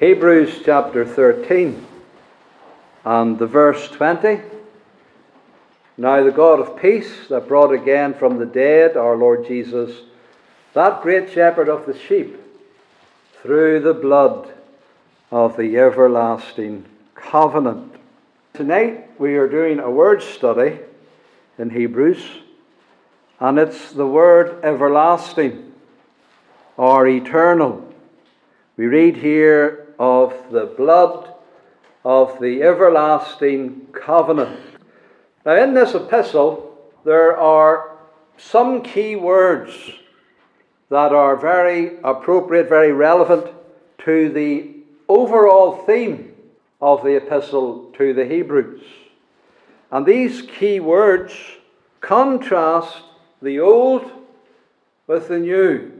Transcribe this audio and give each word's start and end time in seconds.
Hebrews 0.00 0.60
chapter 0.64 1.04
13 1.04 1.84
and 3.04 3.36
the 3.36 3.48
verse 3.48 3.88
20. 3.88 4.40
Now 5.96 6.22
the 6.22 6.30
God 6.30 6.60
of 6.60 6.80
peace 6.80 7.26
that 7.30 7.48
brought 7.48 7.72
again 7.72 8.14
from 8.14 8.38
the 8.38 8.46
dead 8.46 8.96
our 8.96 9.16
Lord 9.16 9.44
Jesus, 9.48 9.90
that 10.72 11.02
great 11.02 11.32
shepherd 11.32 11.68
of 11.68 11.84
the 11.84 11.98
sheep, 11.98 12.40
through 13.42 13.80
the 13.80 13.92
blood 13.92 14.54
of 15.32 15.56
the 15.56 15.76
everlasting 15.76 16.84
covenant. 17.16 17.92
Tonight 18.54 19.20
we 19.20 19.34
are 19.34 19.48
doing 19.48 19.80
a 19.80 19.90
word 19.90 20.22
study 20.22 20.78
in 21.58 21.70
Hebrews, 21.70 22.24
and 23.40 23.58
it's 23.58 23.90
the 23.90 24.06
word 24.06 24.64
everlasting 24.64 25.72
or 26.76 27.08
eternal. 27.08 27.92
We 28.76 28.86
read 28.86 29.16
here 29.16 29.86
of 29.98 30.34
the 30.50 30.66
blood 30.66 31.34
of 32.04 32.38
the 32.40 32.62
everlasting 32.62 33.86
covenant. 33.92 34.60
Now, 35.44 35.62
in 35.62 35.74
this 35.74 35.94
epistle, 35.94 36.78
there 37.04 37.36
are 37.36 37.96
some 38.36 38.82
key 38.82 39.16
words 39.16 39.72
that 40.90 41.12
are 41.12 41.36
very 41.36 41.98
appropriate, 42.02 42.68
very 42.68 42.92
relevant 42.92 43.52
to 44.04 44.30
the 44.30 44.74
overall 45.08 45.84
theme 45.84 46.32
of 46.80 47.02
the 47.02 47.16
epistle 47.16 47.90
to 47.98 48.14
the 48.14 48.24
Hebrews. 48.24 48.82
And 49.90 50.06
these 50.06 50.42
key 50.42 50.80
words 50.80 51.34
contrast 52.00 53.02
the 53.42 53.60
old 53.60 54.10
with 55.06 55.28
the 55.28 55.38
new. 55.38 55.97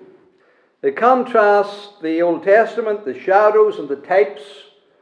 They 0.80 0.92
contrast 0.92 2.00
the 2.02 2.22
Old 2.22 2.44
Testament, 2.44 3.04
the 3.04 3.18
shadows 3.18 3.78
and 3.78 3.88
the 3.88 3.96
types, 3.96 4.42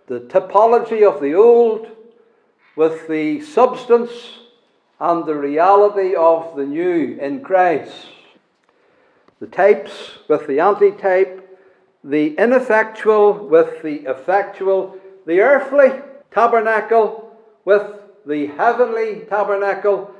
the 0.07 0.21
typology 0.21 1.07
of 1.07 1.21
the 1.21 1.35
old, 1.35 1.89
with 2.77 3.07
the 3.09 3.43
substance 3.43 4.10
and 4.99 5.27
the 5.27 5.35
reality 5.35 6.15
of 6.15 6.57
the 6.57 6.65
new 6.65 7.18
in 7.21 7.43
Christ. 7.43 8.07
The 9.38 9.46
types 9.46 10.18
with 10.29 10.46
the 10.46 10.60
antitype, 10.60 11.43
the 12.02 12.35
ineffectual 12.37 13.46
with 13.46 13.83
the 13.83 14.09
effectual, 14.11 14.96
the 15.27 15.40
earthly 15.40 16.01
tabernacle 16.30 17.37
with 17.66 17.83
the 18.24 18.46
heavenly 18.46 19.27
tabernacle. 19.29 20.11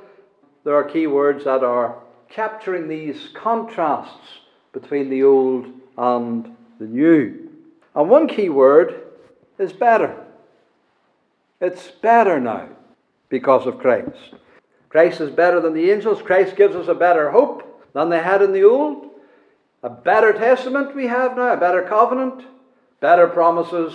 There 0.63 0.75
are 0.75 0.83
key 0.83 1.07
words 1.07 1.45
that 1.45 1.63
are 1.63 1.97
capturing 2.29 2.87
these 2.87 3.29
contrasts 3.33 4.41
between 4.73 5.09
the 5.09 5.23
old 5.23 5.67
and 5.97 6.55
the 6.79 6.85
new. 6.85 7.49
And 7.95 8.09
one 8.09 8.27
key 8.27 8.49
word 8.49 9.01
is 9.57 9.73
better. 9.73 10.15
It's 11.59 11.89
better 11.89 12.39
now 12.39 12.69
because 13.29 13.65
of 13.65 13.79
Christ. 13.79 14.35
Christ 14.89 15.21
is 15.21 15.31
better 15.31 15.59
than 15.59 15.73
the 15.73 15.91
angels. 15.91 16.21
Christ 16.21 16.55
gives 16.55 16.75
us 16.75 16.87
a 16.87 16.95
better 16.95 17.31
hope 17.31 17.63
than 17.93 18.09
they 18.09 18.19
had 18.19 18.41
in 18.41 18.53
the 18.53 18.63
old. 18.63 19.09
A 19.83 19.89
better 19.89 20.33
testament 20.33 20.95
we 20.95 21.07
have 21.07 21.35
now, 21.35 21.53
a 21.53 21.57
better 21.57 21.83
covenant, 21.83 22.45
better 22.99 23.27
promises, 23.27 23.93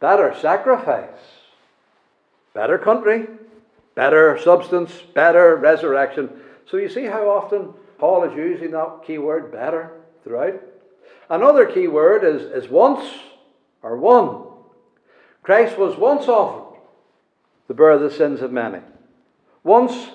better 0.00 0.34
sacrifice, 0.40 1.18
better 2.54 2.78
country, 2.78 3.26
better 3.94 4.38
substance, 4.38 4.92
better 5.14 5.56
resurrection. 5.56 6.30
So 6.70 6.76
you 6.76 6.88
see 6.88 7.04
how 7.04 7.28
often 7.28 7.72
Paul 7.98 8.24
is 8.24 8.36
using 8.36 8.72
that 8.72 9.02
key 9.06 9.18
word 9.18 9.50
better 9.50 9.92
throughout. 10.24 10.60
Another 11.28 11.66
key 11.66 11.88
word 11.88 12.24
is, 12.24 12.42
is 12.42 12.70
once 12.70 13.08
or 13.82 13.96
one. 13.96 14.44
Christ 15.42 15.78
was 15.78 15.96
once 15.96 16.28
offered 16.28 16.78
to 17.68 17.74
bear 17.74 17.98
the 17.98 18.10
sins 18.10 18.42
of 18.42 18.52
many. 18.52 18.80
Once 19.62 20.08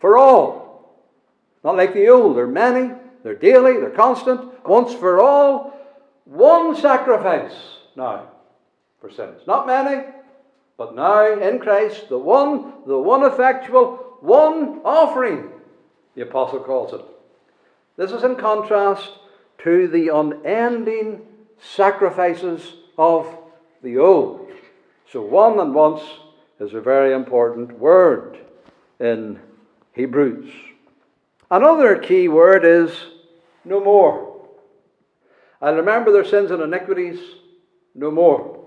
for 0.00 0.16
all. 0.16 0.98
Not 1.62 1.76
like 1.76 1.94
the 1.94 2.08
old, 2.08 2.36
they're 2.36 2.46
many, 2.46 2.94
they're 3.22 3.34
daily, 3.34 3.74
they're 3.74 3.90
constant. 3.90 4.66
Once 4.66 4.94
for 4.94 5.20
all, 5.20 5.76
one 6.24 6.76
sacrifice 6.76 7.52
now 7.96 8.28
for 9.00 9.10
sins. 9.10 9.42
Not 9.46 9.66
many, 9.66 10.04
but 10.76 10.94
now 10.94 11.38
in 11.38 11.58
Christ, 11.58 12.08
the 12.08 12.18
one, 12.18 12.72
the 12.86 12.98
one 12.98 13.24
effectual, 13.24 14.16
one 14.20 14.80
offering, 14.84 15.50
the 16.14 16.22
apostle 16.22 16.60
calls 16.60 16.94
it. 16.94 17.04
This 17.96 18.12
is 18.12 18.24
in 18.24 18.36
contrast 18.36 19.10
to 19.58 19.88
the 19.88 20.08
unending 20.08 21.22
sacrifices 21.58 22.74
of 22.96 23.26
the 23.82 23.98
old. 23.98 24.50
So, 25.10 25.22
one 25.22 25.58
and 25.58 25.74
once 25.74 26.02
is 26.58 26.74
a 26.74 26.80
very 26.80 27.12
important 27.12 27.78
word 27.78 28.38
in 28.98 29.40
Hebrews. 29.94 30.50
Another 31.50 31.96
key 31.96 32.28
word 32.28 32.64
is 32.64 32.92
no 33.64 33.80
more. 33.80 34.46
I 35.60 35.70
remember 35.70 36.12
their 36.12 36.24
sins 36.24 36.50
and 36.50 36.62
iniquities 36.62 37.18
no 37.94 38.10
more. 38.10 38.64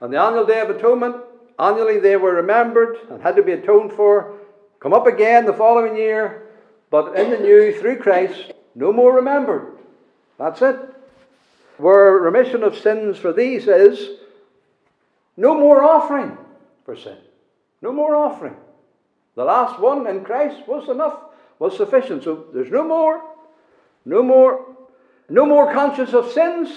On 0.00 0.10
the 0.10 0.20
annual 0.20 0.46
Day 0.46 0.60
of 0.60 0.70
Atonement, 0.70 1.16
annually 1.58 1.98
they 1.98 2.16
were 2.16 2.34
remembered 2.34 2.96
and 3.10 3.22
had 3.22 3.36
to 3.36 3.42
be 3.42 3.52
atoned 3.52 3.92
for, 3.92 4.34
come 4.80 4.92
up 4.92 5.06
again 5.06 5.44
the 5.44 5.52
following 5.52 5.96
year, 5.96 6.49
but 6.90 7.16
in 7.16 7.30
the 7.30 7.38
new, 7.38 7.78
through 7.78 7.98
Christ, 7.98 8.52
no 8.74 8.92
more 8.92 9.14
remembered. 9.14 9.78
That's 10.38 10.60
it. 10.62 10.76
Where 11.78 12.12
remission 12.12 12.62
of 12.62 12.76
sins 12.76 13.16
for 13.16 13.32
these 13.32 13.68
is 13.68 14.18
no 15.36 15.58
more 15.58 15.82
offering 15.82 16.36
for 16.84 16.96
sin. 16.96 17.16
No 17.80 17.92
more 17.92 18.14
offering. 18.14 18.56
The 19.36 19.44
last 19.44 19.80
one 19.80 20.06
in 20.06 20.24
Christ 20.24 20.66
was 20.66 20.88
enough, 20.88 21.18
was 21.58 21.76
sufficient. 21.76 22.24
So 22.24 22.46
there's 22.52 22.70
no 22.70 22.84
more, 22.84 23.22
no 24.04 24.22
more, 24.22 24.66
no 25.28 25.46
more 25.46 25.72
conscious 25.72 26.12
of 26.12 26.30
sins. 26.32 26.68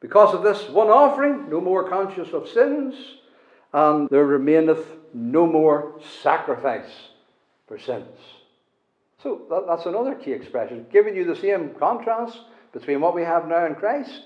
Because 0.00 0.34
of 0.34 0.42
this 0.42 0.68
one 0.70 0.88
offering, 0.88 1.50
no 1.50 1.60
more 1.60 1.88
conscious 1.88 2.32
of 2.32 2.48
sins, 2.48 2.94
and 3.72 4.08
there 4.08 4.24
remaineth 4.24 4.86
no 5.12 5.46
more 5.46 6.00
sacrifice 6.22 6.90
for 7.68 7.78
sins. 7.78 8.08
So 9.22 9.42
that, 9.50 9.66
that's 9.66 9.86
another 9.86 10.14
key 10.14 10.32
expression, 10.32 10.86
giving 10.90 11.14
you 11.14 11.24
the 11.24 11.36
same 11.36 11.74
contrast 11.74 12.38
between 12.72 13.00
what 13.00 13.14
we 13.14 13.22
have 13.22 13.48
now 13.48 13.66
in 13.66 13.74
Christ 13.74 14.22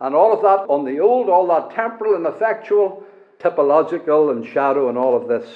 and 0.00 0.14
all 0.14 0.32
of 0.32 0.42
that 0.42 0.72
on 0.72 0.84
the 0.84 1.00
old, 1.00 1.28
all 1.28 1.46
that 1.48 1.74
temporal 1.74 2.14
and 2.14 2.26
effectual, 2.26 3.04
typological 3.38 4.30
and 4.30 4.46
shadow 4.46 4.88
and 4.88 4.96
all 4.96 5.16
of 5.16 5.28
this. 5.28 5.48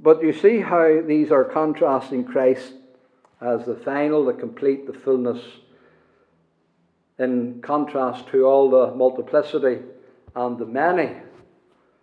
But 0.00 0.22
you 0.22 0.32
see 0.32 0.60
how 0.60 1.02
these 1.06 1.30
are 1.30 1.44
contrasting 1.44 2.24
Christ 2.24 2.72
as 3.40 3.64
the 3.64 3.76
final, 3.76 4.24
the 4.24 4.32
complete, 4.32 4.86
the 4.86 4.98
fullness, 4.98 5.42
in 7.18 7.62
contrast 7.62 8.26
to 8.28 8.44
all 8.44 8.68
the 8.68 8.94
multiplicity 8.94 9.80
and 10.34 10.58
the 10.58 10.66
many 10.66 11.14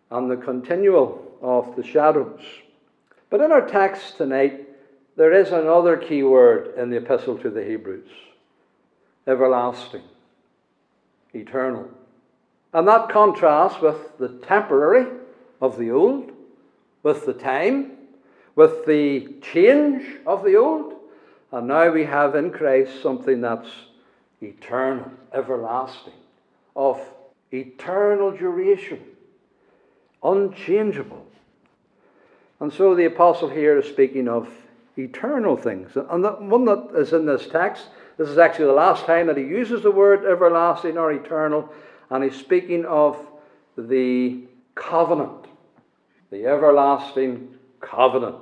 and 0.10 0.32
the 0.32 0.38
continual 0.38 1.38
of 1.42 1.76
the 1.76 1.84
shadows. 1.84 2.42
But 3.30 3.42
in 3.42 3.52
our 3.52 3.68
text 3.68 4.18
tonight, 4.18 4.71
there 5.16 5.34
is 5.34 5.52
another 5.52 5.98
key 5.98 6.24
word 6.24 6.76
in 6.78 6.90
the 6.90 6.98
epistle 6.98 7.38
to 7.40 7.50
the 7.50 7.64
Hebrews 7.64 8.10
everlasting, 9.28 10.02
eternal. 11.34 11.88
And 12.74 12.88
that 12.88 13.10
contrasts 13.10 13.82
with 13.82 14.18
the 14.18 14.30
temporary 14.30 15.06
of 15.62 15.78
the 15.78 15.92
old, 15.92 16.32
with 17.04 17.26
the 17.26 17.34
time, 17.34 17.92
with 18.56 18.86
the 18.86 19.36
change 19.42 20.18
of 20.26 20.44
the 20.44 20.56
old. 20.56 20.96
And 21.52 21.68
now 21.68 21.92
we 21.92 22.06
have 22.06 22.36
in 22.36 22.52
Christ 22.52 23.02
something 23.02 23.42
that's 23.42 23.70
eternal, 24.42 25.12
everlasting, 25.34 26.14
of 26.76 27.00
eternal 27.52 28.32
duration, 28.32 29.02
unchangeable. 30.24 31.26
And 32.60 32.72
so 32.72 32.96
the 32.96 33.06
apostle 33.06 33.50
here 33.50 33.78
is 33.78 33.88
speaking 33.88 34.28
of 34.28 34.50
eternal 35.04 35.58
things. 35.58 35.96
And 35.96 36.24
the 36.24 36.32
one 36.32 36.66
that 36.66 36.92
is 36.96 37.14
in 37.14 37.26
this 37.26 37.48
text, 37.48 37.88
this 38.18 38.30
is 38.30 38.38
actually 38.38 38.66
the 38.66 38.74
last 38.74 39.06
time 39.06 39.28
that 39.28 39.38
he 39.38 39.44
uses 39.44 39.84
the 39.84 39.92
word 39.92 40.26
everlasting 40.26 40.98
or 40.98 41.12
eternal, 41.12 41.72
and 42.10 42.24
he's 42.24 42.36
speaking 42.36 42.86
of 42.86 43.18
the 43.78 44.44
covenant, 44.76 45.48
the 46.30 46.46
everlasting 46.46 47.56
covenant. 47.80 48.36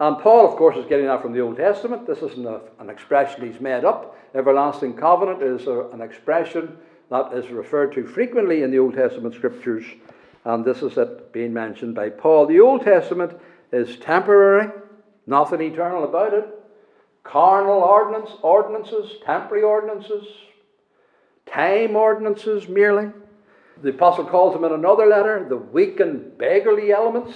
And 0.00 0.18
Paul, 0.18 0.50
of 0.50 0.56
course, 0.56 0.76
is 0.76 0.86
getting 0.86 1.06
that 1.06 1.20
from 1.20 1.32
the 1.32 1.40
Old 1.40 1.56
Testament. 1.56 2.06
This 2.06 2.22
isn't 2.22 2.46
an 2.78 2.88
expression 2.88 3.46
he's 3.46 3.60
made 3.60 3.84
up. 3.84 4.16
Everlasting 4.34 4.94
covenant 4.94 5.42
is 5.42 5.66
a, 5.66 5.88
an 5.92 6.00
expression 6.00 6.78
that 7.10 7.32
is 7.34 7.48
referred 7.50 7.92
to 7.92 8.06
frequently 8.06 8.62
in 8.62 8.70
the 8.70 8.78
Old 8.78 8.94
Testament 8.94 9.34
scriptures, 9.34 9.84
and 10.44 10.64
this 10.64 10.80
is 10.82 10.96
it 10.96 11.32
being 11.32 11.52
mentioned 11.52 11.94
by 11.94 12.08
Paul. 12.08 12.46
The 12.46 12.60
Old 12.60 12.82
Testament 12.82 13.38
is 13.72 13.96
temporary, 13.96 14.70
Nothing 15.30 15.60
eternal 15.60 16.02
about 16.02 16.34
it. 16.34 16.44
Carnal 17.22 17.84
ordinance, 17.84 18.30
ordinances, 18.42 19.12
temporary 19.24 19.62
ordinances, 19.62 20.26
time 21.46 21.94
ordinances 21.94 22.68
merely. 22.68 23.12
The 23.80 23.90
apostle 23.90 24.24
calls 24.24 24.54
them 24.54 24.64
in 24.64 24.72
another 24.72 25.06
letter 25.06 25.46
the 25.48 25.56
weak 25.56 26.00
and 26.00 26.36
beggarly 26.36 26.90
elements 26.90 27.32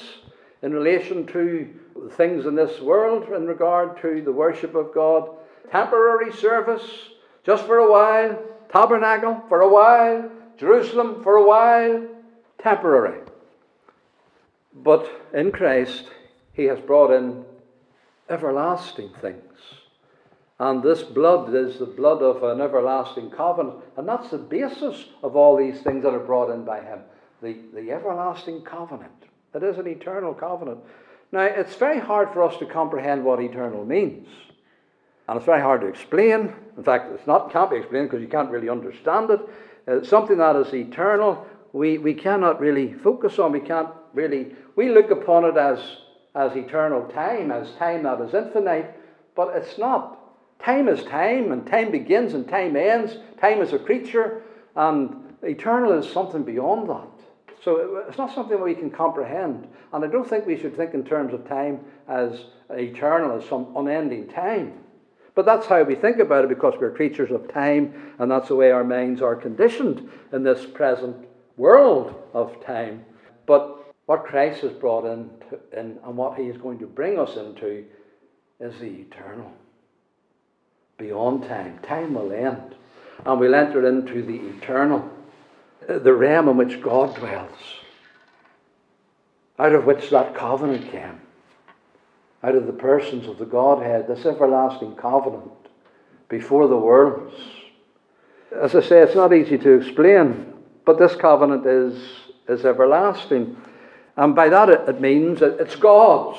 in 0.61 0.73
relation 0.73 1.25
to 1.29 1.73
things 2.14 2.46
in 2.46 2.56
this 2.56 2.81
world 2.81 3.29
in 3.32 3.46
regard 3.46 4.02
to 4.02 4.20
the 4.23 4.32
worship 4.32 4.75
of 4.75 4.93
God. 4.93 5.31
Temporary 5.70 6.32
service, 6.32 6.82
just 7.44 7.64
for 7.64 7.79
a 7.79 7.91
while. 7.91 8.43
Tabernacle, 8.73 9.41
for 9.49 9.61
a 9.61 9.73
while. 9.73 10.29
Jerusalem, 10.56 11.23
for 11.23 11.37
a 11.37 11.46
while. 11.46 12.08
Temporary. 12.58 13.20
But 14.75 15.08
in 15.32 15.52
Christ, 15.52 16.06
He 16.55 16.64
has 16.64 16.81
brought 16.81 17.12
in 17.12 17.44
everlasting 18.28 19.10
things. 19.20 19.40
And 20.60 20.82
this 20.82 21.02
blood 21.02 21.54
is 21.54 21.78
the 21.78 21.86
blood 21.86 22.22
of 22.22 22.42
an 22.42 22.60
everlasting 22.60 23.30
covenant. 23.30 23.76
And 23.96 24.08
that's 24.08 24.30
the 24.30 24.38
basis 24.38 25.04
of 25.22 25.36
all 25.36 25.56
these 25.56 25.80
things 25.82 26.04
that 26.04 26.14
are 26.14 26.20
brought 26.20 26.50
in 26.50 26.64
by 26.64 26.80
Him 26.80 27.00
the, 27.44 27.56
the 27.74 27.92
everlasting 27.92 28.62
covenant. 28.62 29.12
It 29.54 29.62
is 29.62 29.78
an 29.78 29.86
eternal 29.86 30.34
covenant. 30.34 30.80
Now, 31.30 31.42
it's 31.42 31.76
very 31.76 32.00
hard 32.00 32.32
for 32.32 32.42
us 32.42 32.56
to 32.58 32.66
comprehend 32.66 33.24
what 33.24 33.40
eternal 33.40 33.84
means. 33.84 34.26
And 35.28 35.36
it's 35.36 35.46
very 35.46 35.60
hard 35.60 35.82
to 35.82 35.86
explain. 35.86 36.52
In 36.76 36.84
fact, 36.84 37.12
it's 37.12 37.26
not 37.26 37.52
can't 37.52 37.70
be 37.70 37.76
explained 37.76 38.10
because 38.10 38.22
you 38.22 38.28
can't 38.28 38.50
really 38.50 38.68
understand 38.68 39.30
it. 39.30 39.40
Uh, 39.86 40.02
something 40.04 40.38
that 40.38 40.56
is 40.56 40.72
eternal, 40.74 41.46
we, 41.72 41.98
we 41.98 42.14
cannot 42.14 42.60
really 42.60 42.92
focus 42.92 43.38
on. 43.38 43.52
We 43.52 43.60
can't 43.60 43.88
really. 44.12 44.54
We 44.76 44.90
look 44.90 45.10
upon 45.10 45.44
it 45.44 45.56
as, 45.56 45.78
as 46.34 46.56
eternal 46.56 47.06
time, 47.08 47.50
as 47.50 47.70
time 47.72 48.02
that 48.04 48.20
is 48.20 48.34
infinite, 48.34 48.94
but 49.34 49.54
it's 49.56 49.78
not. 49.78 50.20
Time 50.58 50.88
is 50.88 51.04
time, 51.04 51.52
and 51.52 51.66
time 51.66 51.90
begins 51.90 52.34
and 52.34 52.48
time 52.48 52.76
ends. 52.76 53.19
Time 53.40 53.60
is 53.60 53.72
a 53.72 53.78
creature, 53.78 54.42
and 54.76 55.34
eternal 55.42 55.92
is 55.92 56.10
something 56.10 56.42
beyond 56.42 56.88
that. 56.88 57.08
So 57.62 58.04
it's 58.08 58.19
not 58.19 58.34
something 58.34 58.60
we 58.60 58.75
can 58.75 58.90
comprehend. 58.90 59.69
And 59.92 60.04
I 60.04 60.08
don't 60.08 60.28
think 60.28 60.46
we 60.46 60.58
should 60.58 60.76
think 60.76 60.94
in 60.94 61.04
terms 61.04 61.32
of 61.32 61.48
time 61.48 61.81
as 62.08 62.44
eternal, 62.70 63.38
as 63.38 63.48
some 63.48 63.75
unending 63.76 64.28
time. 64.28 64.81
But 65.34 65.46
that's 65.46 65.66
how 65.66 65.82
we 65.82 65.94
think 65.94 66.19
about 66.19 66.44
it 66.44 66.48
because 66.48 66.75
we're 66.81 66.92
creatures 66.92 67.31
of 67.31 67.52
time, 67.52 68.12
and 68.19 68.31
that's 68.31 68.48
the 68.48 68.56
way 68.56 68.70
our 68.70 68.84
minds 68.84 69.20
are 69.20 69.34
conditioned 69.34 70.08
in 70.32 70.44
this 70.44 70.64
present 70.64 71.26
world 71.56 72.14
of 72.32 72.64
time. 72.64 73.04
But 73.46 73.83
what 74.06 74.24
Christ 74.24 74.60
has 74.62 74.72
brought 74.72 75.04
in, 75.04 75.30
in 75.72 75.98
and 76.04 76.16
what 76.16 76.38
he 76.38 76.44
is 76.44 76.56
going 76.56 76.78
to 76.80 76.86
bring 76.86 77.18
us 77.18 77.36
into 77.36 77.84
is 78.60 78.78
the 78.80 78.86
eternal 78.86 79.50
beyond 80.98 81.44
time. 81.44 81.78
Time 81.82 82.14
will 82.14 82.32
end. 82.32 82.74
And 83.24 83.40
we'll 83.40 83.54
enter 83.54 83.86
into 83.86 84.22
the 84.22 84.36
eternal, 84.56 85.08
uh, 85.88 85.98
the 85.98 86.12
realm 86.12 86.48
in 86.48 86.56
which 86.56 86.82
God 86.82 87.14
dwells, 87.16 87.58
out 89.58 89.72
of 89.72 89.84
which 89.84 90.10
that 90.10 90.34
covenant 90.34 90.90
came, 90.90 91.20
out 92.42 92.56
of 92.56 92.66
the 92.66 92.72
persons 92.72 93.28
of 93.28 93.38
the 93.38 93.46
Godhead, 93.46 94.08
this 94.08 94.26
everlasting 94.26 94.96
covenant 94.96 95.50
before 96.28 96.66
the 96.66 96.76
worlds. 96.76 97.34
As 98.54 98.74
I 98.74 98.80
say, 98.82 99.00
it's 99.00 99.14
not 99.14 99.32
easy 99.32 99.58
to 99.58 99.72
explain, 99.80 100.52
but 100.84 100.98
this 100.98 101.14
covenant 101.14 101.66
is, 101.66 101.98
is 102.48 102.64
everlasting. 102.64 103.56
And 104.16 104.34
by 104.34 104.49
that 104.49 104.69
it, 104.69 104.88
it 104.88 105.00
means 105.00 105.40
that 105.40 105.61
it's 105.61 105.76
God's. 105.76 106.38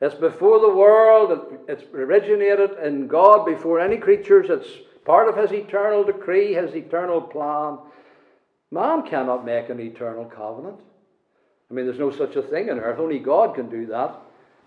It's 0.00 0.14
before 0.14 0.60
the 0.60 0.74
world, 0.74 1.58
it's 1.66 1.82
originated 1.92 2.78
in 2.84 3.08
God 3.08 3.44
before 3.44 3.80
any 3.80 3.96
creatures, 3.96 4.46
it's 4.48 4.68
part 5.04 5.28
of 5.28 5.36
His 5.36 5.52
eternal 5.52 6.04
decree, 6.04 6.54
His 6.54 6.74
eternal 6.74 7.20
plan. 7.20 7.78
Man 8.70 9.02
cannot 9.08 9.44
make 9.44 9.70
an 9.70 9.80
eternal 9.80 10.26
covenant. 10.26 10.78
I 11.70 11.74
mean, 11.74 11.86
there's 11.86 11.98
no 11.98 12.12
such 12.12 12.36
a 12.36 12.42
thing 12.42 12.70
on 12.70 12.78
earth, 12.78 13.00
only 13.00 13.18
God 13.18 13.54
can 13.54 13.68
do 13.68 13.86
that. 13.86 14.14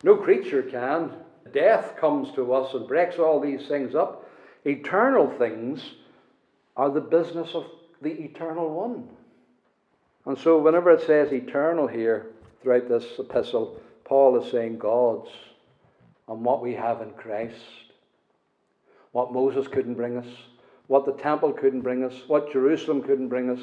No 0.03 0.17
creature 0.17 0.63
can. 0.63 1.11
Death 1.53 1.95
comes 1.97 2.31
to 2.35 2.53
us 2.53 2.73
and 2.73 2.87
breaks 2.87 3.17
all 3.17 3.39
these 3.39 3.67
things 3.67 3.95
up. 3.95 4.27
Eternal 4.65 5.29
things 5.37 5.81
are 6.75 6.89
the 6.89 7.01
business 7.01 7.49
of 7.53 7.65
the 8.01 8.11
eternal 8.11 8.69
one. 8.69 9.07
And 10.25 10.37
so, 10.37 10.59
whenever 10.59 10.91
it 10.91 11.05
says 11.05 11.31
eternal 11.31 11.87
here 11.87 12.27
throughout 12.61 12.87
this 12.87 13.05
epistle, 13.17 13.79
Paul 14.05 14.41
is 14.41 14.51
saying 14.51 14.77
God's 14.77 15.29
and 16.27 16.45
what 16.45 16.61
we 16.61 16.73
have 16.73 17.01
in 17.01 17.11
Christ. 17.11 17.55
What 19.11 19.33
Moses 19.33 19.67
couldn't 19.67 19.95
bring 19.95 20.17
us, 20.17 20.27
what 20.87 21.05
the 21.05 21.13
temple 21.13 21.51
couldn't 21.51 21.81
bring 21.81 22.03
us, 22.03 22.13
what 22.27 22.51
Jerusalem 22.53 23.01
couldn't 23.01 23.27
bring 23.27 23.49
us, 23.49 23.59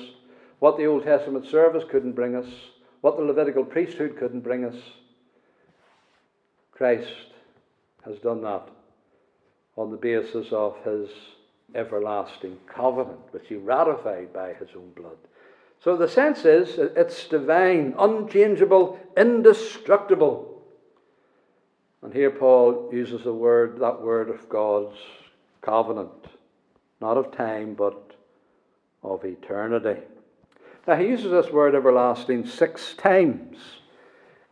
what 0.59 0.77
the 0.77 0.87
Old 0.87 1.05
Testament 1.05 1.47
service 1.47 1.85
couldn't 1.91 2.13
bring 2.13 2.35
us, 2.35 2.47
what 3.01 3.17
the 3.17 3.23
Levitical 3.23 3.65
priesthood 3.65 4.17
couldn't 4.19 4.41
bring 4.41 4.65
us. 4.65 4.77
Christ 6.73 7.33
has 8.05 8.19
done 8.19 8.43
that 8.43 8.69
on 9.77 9.91
the 9.91 9.97
basis 9.97 10.49
of 10.53 10.77
his 10.85 11.09
everlasting 11.75 12.59
covenant, 12.67 13.21
which 13.31 13.49
he 13.49 13.57
ratified 13.57 14.33
by 14.33 14.53
his 14.55 14.69
own 14.77 14.91
blood. 14.97 15.17
So 15.83 15.97
the 15.97 16.09
sense 16.09 16.45
is 16.45 16.79
it's 16.79 17.27
divine, 17.29 17.95
unchangeable, 17.99 18.99
indestructible. 19.17 20.63
And 22.03 22.13
here 22.13 22.31
Paul 22.31 22.91
uses 22.93 23.25
the 23.25 23.35
word, 23.35 23.79
that 23.81 24.03
word 24.03 24.29
of 24.31 24.49
God's 24.49 24.97
covenant, 25.63 26.11
not 27.01 27.17
of 27.17 27.33
time, 27.33 27.75
but 27.75 28.13
of 29.03 29.25
eternity. 29.25 30.01
Now 30.87 30.97
he 30.97 31.07
uses 31.07 31.31
this 31.31 31.51
word 31.53 31.75
everlasting 31.75 32.47
six 32.47 32.95
times 32.95 33.59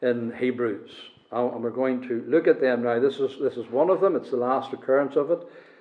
in 0.02 0.32
Hebrews. 0.38 0.90
And 1.32 1.62
we're 1.62 1.70
going 1.70 2.06
to 2.08 2.25
look 2.28 2.46
at 2.46 2.61
them 2.61 2.84
now. 2.84 3.00
This 3.00 3.17
is, 3.17 3.38
this 3.40 3.56
is 3.56 3.69
one 3.70 3.90
of 3.90 4.00
them, 4.00 4.17
it's 4.17 4.31
the 4.31 4.37
last 4.37 4.73
occurrence 4.73 5.17
of 5.17 5.31
it. 5.31 5.40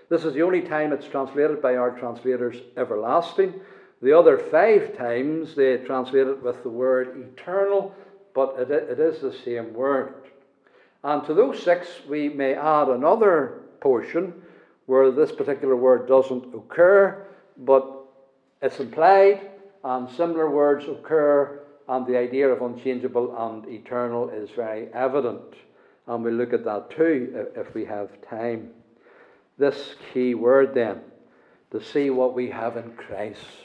This 0.10 0.24
is 0.24 0.34
the 0.34 0.42
only 0.42 0.62
time 0.62 0.94
it's 0.94 1.08
translated 1.08 1.62
by 1.62 1.76
our 1.76 1.92
translators 1.92 2.58
everlasting. 2.78 3.54
The 4.06 4.16
other 4.16 4.38
five 4.38 4.96
times 4.96 5.56
they 5.56 5.78
translate 5.78 6.28
it 6.28 6.44
with 6.44 6.62
the 6.62 6.70
word 6.70 7.28
eternal, 7.34 7.92
but 8.36 8.56
it, 8.60 8.70
it 8.70 9.00
is 9.00 9.20
the 9.20 9.34
same 9.34 9.74
word. 9.74 10.14
And 11.04 11.26
to 11.26 11.34
those 11.34 11.64
six, 11.64 11.88
we 12.08 12.30
may 12.30 12.54
add 12.54 12.88
another 12.88 13.62
portion 13.80 14.44
where 14.86 15.10
this 15.10 15.32
particular 15.32 15.76
word 15.76 16.08
doesn't 16.08 16.54
occur, 16.54 17.26
but 17.58 18.06
it's 18.62 18.80
implied, 18.80 19.50
and 19.84 20.08
similar 20.12 20.52
words 20.52 20.88
occur, 20.88 21.62
and 21.90 22.06
the 22.06 22.20
idea 22.20 22.48
of 22.48 22.62
unchangeable 22.62 23.36
and 23.36 23.66
eternal 23.68 24.30
is 24.30 24.52
very 24.52 24.88
evident. 24.94 25.56
And 26.06 26.24
we'll 26.24 26.36
look 26.36 26.54
at 26.54 26.64
that 26.66 26.92
too 26.92 27.48
if 27.56 27.74
we 27.74 27.86
have 27.86 28.10
time. 28.30 28.70
This 29.58 29.96
key 30.14 30.36
word, 30.36 30.76
then, 30.76 31.02
to 31.72 31.84
see 31.84 32.12
what 32.12 32.36
we 32.36 32.52
have 32.52 32.78
in 32.78 32.92
Christ 32.92 33.65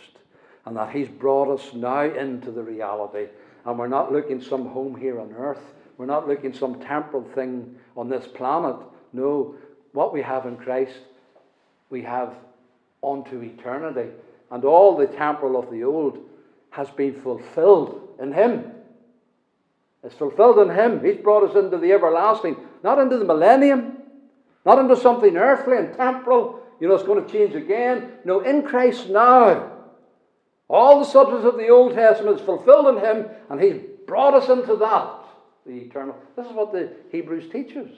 and 0.70 0.76
that 0.76 0.94
He's 0.94 1.08
brought 1.08 1.52
us 1.52 1.74
now 1.74 2.02
into 2.02 2.52
the 2.52 2.62
reality. 2.62 3.26
And 3.64 3.76
we're 3.76 3.88
not 3.88 4.12
looking 4.12 4.40
some 4.40 4.68
home 4.68 4.94
here 4.94 5.18
on 5.18 5.32
earth. 5.32 5.74
We're 5.98 6.06
not 6.06 6.28
looking 6.28 6.54
some 6.54 6.78
temporal 6.78 7.24
thing 7.34 7.74
on 7.96 8.08
this 8.08 8.24
planet. 8.28 8.76
No, 9.12 9.56
what 9.90 10.12
we 10.12 10.22
have 10.22 10.46
in 10.46 10.56
Christ, 10.56 10.94
we 11.90 12.02
have 12.02 12.36
unto 13.02 13.42
eternity. 13.42 14.10
And 14.52 14.64
all 14.64 14.96
the 14.96 15.08
temporal 15.08 15.58
of 15.58 15.72
the 15.72 15.82
old 15.82 16.24
has 16.70 16.88
been 16.90 17.20
fulfilled 17.20 18.08
in 18.22 18.32
Him. 18.32 18.70
It's 20.04 20.14
fulfilled 20.14 20.60
in 20.60 20.72
Him. 20.72 21.04
He's 21.04 21.16
brought 21.16 21.50
us 21.50 21.56
into 21.56 21.78
the 21.78 21.90
everlasting, 21.90 22.54
not 22.84 23.00
into 23.00 23.18
the 23.18 23.24
millennium, 23.24 23.96
not 24.64 24.78
into 24.78 24.94
something 24.94 25.36
earthly 25.36 25.78
and 25.78 25.96
temporal. 25.96 26.60
You 26.78 26.86
know, 26.86 26.94
it's 26.94 27.02
going 27.02 27.26
to 27.26 27.32
change 27.32 27.56
again. 27.56 28.12
No, 28.24 28.38
in 28.38 28.62
Christ 28.62 29.08
now. 29.08 29.69
All 30.70 31.00
the 31.00 31.04
substance 31.04 31.44
of 31.44 31.56
the 31.56 31.68
Old 31.68 31.94
Testament 31.94 32.38
is 32.38 32.46
fulfilled 32.46 32.96
in 32.96 33.04
Him, 33.04 33.26
and 33.50 33.60
He's 33.60 33.82
brought 34.06 34.34
us 34.34 34.48
into 34.48 34.76
that, 34.76 35.14
the 35.66 35.72
eternal. 35.72 36.16
This 36.36 36.46
is 36.46 36.52
what 36.52 36.72
the 36.72 36.92
Hebrews 37.10 37.50
teaches. 37.50 37.88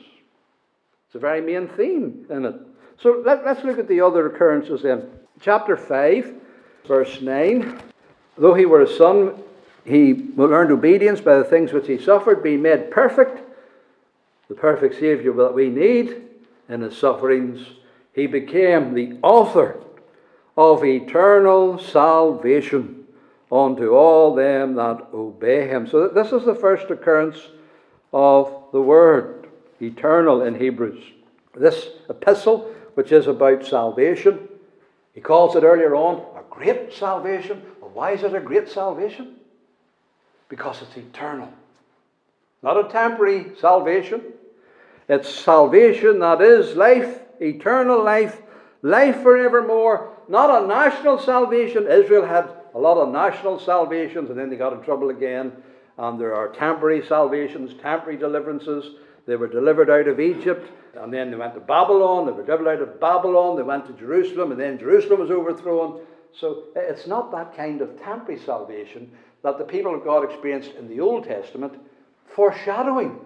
It's 1.07 1.15
a 1.15 1.19
very 1.19 1.43
main 1.43 1.69
theme 1.69 2.25
in 2.31 2.47
it. 2.47 2.55
So 2.99 3.23
let, 3.27 3.47
us 3.47 3.63
look 3.63 3.79
at 3.79 3.89
the 3.89 4.01
other 4.01 4.27
occurrences 4.27 4.81
then. 4.81 5.11
Chapter 5.43 5.77
5, 5.77 6.33
verse 6.89 7.21
9. 7.21 7.79
Though 8.39 8.55
he 8.55 8.65
were 8.65 8.81
a 8.81 8.89
son, 8.89 9.35
he 9.85 10.31
learned 10.35 10.71
obedience 10.71 11.21
by 11.21 11.37
the 11.37 11.45
things 11.45 11.75
which 11.75 11.87
he 11.87 11.99
suffered, 11.99 12.43
being 12.43 12.63
made 12.63 12.91
perfect, 12.91 13.43
the 14.49 14.55
perfect 14.55 14.95
Saviour 14.95 15.35
that 15.35 15.53
we 15.53 15.69
need 15.69 16.23
in 16.71 16.81
his 16.81 16.97
sufferings. 16.97 17.67
He 18.15 18.27
became 18.27 18.95
the 18.95 19.19
author 19.23 19.79
of 20.57 20.85
eternal 20.85 21.79
salvation 21.79 23.07
unto 23.51 23.95
all 23.95 24.35
them 24.35 24.75
that 24.77 25.09
obey 25.13 25.69
him. 25.69 25.87
So 25.87 26.09
this 26.09 26.33
is 26.33 26.45
the 26.45 26.55
first 26.55 26.91
occurrence 26.91 27.39
of 28.13 28.65
the 28.73 28.81
word 28.81 29.49
eternal 29.81 30.43
in 30.43 30.59
Hebrews. 30.59 31.03
This 31.55 31.89
epistle, 32.09 32.73
which 32.95 33.13
is 33.13 33.27
about 33.27 33.67
salvation, 33.67 34.49
He 35.15 35.21
calls 35.21 35.57
it 35.57 35.65
earlier 35.65 35.95
on 35.95 36.23
a 36.37 36.43
great 36.49 36.93
salvation. 36.93 37.63
Well, 37.81 37.91
why 37.93 38.13
is 38.13 38.23
it 38.23 38.35
a 38.35 38.41
great 38.41 38.69
salvation? 38.69 39.37
Because 40.49 40.81
it's 40.83 40.97
eternal. 40.97 41.53
Not 42.63 42.87
a 42.87 42.89
temporary 42.89 43.53
salvation. 43.59 44.23
It's 45.09 45.29
salvation 45.29 46.21
that 46.21 46.41
is 46.41 46.77
life, 46.77 47.21
eternal 47.41 48.03
life, 48.03 48.41
life 48.83 49.21
forevermore. 49.23 50.12
Not 50.29 50.63
a 50.63 50.67
national 50.67 51.19
salvation. 51.19 51.87
Israel 51.87 52.25
had 52.25 52.49
a 52.75 52.79
lot 52.79 52.97
of 52.97 53.13
national 53.13 53.59
salvations 53.59 54.31
and 54.31 54.39
then 54.39 54.51
they 54.51 54.57
got 54.57 54.73
in 54.73 54.83
trouble 54.83 55.11
again. 55.11 55.53
And 55.99 56.21
there 56.21 56.35
are 56.35 56.49
temporary 56.49 57.05
salvations, 57.07 57.75
temporary 57.81 58.17
deliverances. 58.17 58.97
They 59.27 59.37
were 59.37 59.47
delivered 59.47 59.91
out 59.91 60.09
of 60.09 60.19
Egypt, 60.19 60.69
and 60.95 61.13
then 61.13 61.31
they 61.31 61.37
went 61.37 61.55
to 61.55 61.61
Babylon. 61.61 62.27
They 62.27 62.33
were 62.33 62.43
delivered 62.43 62.69
out 62.69 62.83
of 62.83 63.01
Babylon. 63.01 63.57
They 63.57 63.63
went 63.63 63.87
to 63.87 63.93
Jerusalem, 63.93 64.51
and 64.51 64.61
then 64.61 64.79
Jerusalem 64.79 65.21
was 65.21 65.31
overthrown. 65.31 66.01
So 66.33 66.65
it's 66.75 67.07
not 67.07 67.31
that 67.33 67.57
kind 67.57 67.83
of 67.83 68.03
temporary 68.03 68.41
salvation 68.41 69.13
that 69.43 69.59
the 69.59 69.65
people 69.65 69.95
of 69.95 70.05
God 70.05 70.25
experienced 70.25 70.73
in 70.79 70.89
the 70.89 71.01
Old 71.01 71.25
Testament, 71.25 71.75
foreshadowing 72.35 73.21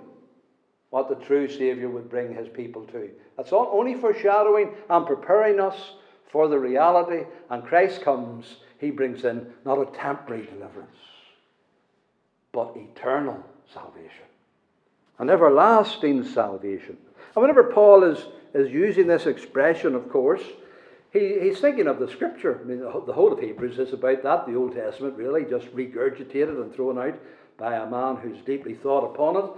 what 0.90 1.08
the 1.08 1.24
true 1.26 1.48
Saviour 1.48 1.88
would 1.88 2.10
bring 2.10 2.34
his 2.34 2.48
people 2.48 2.84
to. 2.86 3.10
That's 3.36 3.52
only 3.52 3.94
foreshadowing 3.94 4.74
and 4.88 5.06
preparing 5.06 5.60
us 5.60 5.76
for 6.30 6.49
the 6.49 6.59
reality. 6.59 7.25
And 7.50 7.64
Christ 7.64 8.02
comes, 8.02 8.56
he 8.78 8.90
brings 8.90 9.25
in 9.25 9.52
not 9.64 9.78
a 9.78 9.87
temporary 9.97 10.47
deliverance, 10.47 10.97
but 12.52 12.76
eternal 12.76 13.42
salvation 13.73 14.26
an 15.18 15.30
everlasting 15.30 16.25
salvation. 16.25 16.97
And 17.35 17.42
whenever 17.42 17.64
Paul 17.64 18.04
is, 18.04 18.25
is 18.54 18.73
using 18.73 19.06
this 19.06 19.26
expression, 19.26 19.95
of 19.95 20.11
course, 20.11 20.42
he, 21.12 21.38
he's 21.40 21.61
thinking 21.61 21.87
of 21.87 21.99
the 21.99 22.11
scripture. 22.11 22.61
I 22.62 22.64
mean, 22.64 22.80
the 22.80 23.12
whole 23.12 23.33
of 23.33 23.40
Hebrews 23.40 23.78
is 23.78 23.92
about 23.92 24.23
that, 24.23 24.47
the 24.47 24.56
Old 24.56 24.75
Testament, 24.75 25.16
really, 25.16 25.45
just 25.45 25.75
regurgitated 25.75 26.61
and 26.61 26.75
thrown 26.75 26.99
out 26.99 27.18
by 27.56 27.76
a 27.76 27.88
man 27.88 28.16
who's 28.16 28.42
deeply 28.45 28.75
thought 28.75 29.04
upon 29.04 29.37
it. 29.37 29.50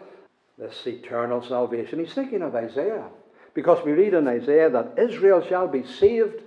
This 0.58 0.86
eternal 0.86 1.40
salvation. 1.40 2.00
He's 2.00 2.14
thinking 2.14 2.42
of 2.42 2.54
Isaiah. 2.54 3.06
Because 3.54 3.84
we 3.84 3.92
read 3.92 4.14
in 4.14 4.26
Isaiah 4.26 4.70
that 4.70 4.98
Israel 4.98 5.40
shall 5.40 5.68
be 5.68 5.84
saved 5.84 6.42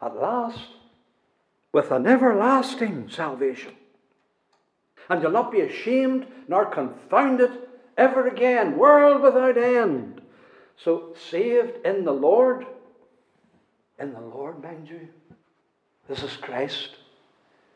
at 0.00 0.16
last 0.16 0.68
with 1.72 1.90
an 1.90 2.06
everlasting 2.06 3.08
salvation. 3.10 3.72
And 5.08 5.22
you'll 5.22 5.32
not 5.32 5.52
be 5.52 5.60
ashamed 5.60 6.26
nor 6.48 6.66
confounded 6.66 7.50
ever 7.96 8.28
again, 8.28 8.76
world 8.76 9.22
without 9.22 9.58
end. 9.58 10.20
So, 10.76 11.14
saved 11.30 11.84
in 11.84 12.04
the 12.04 12.12
Lord, 12.12 12.66
in 13.98 14.12
the 14.12 14.20
Lord, 14.20 14.62
mind 14.62 14.88
you. 14.88 15.08
This 16.08 16.22
is 16.22 16.36
Christ, 16.36 16.90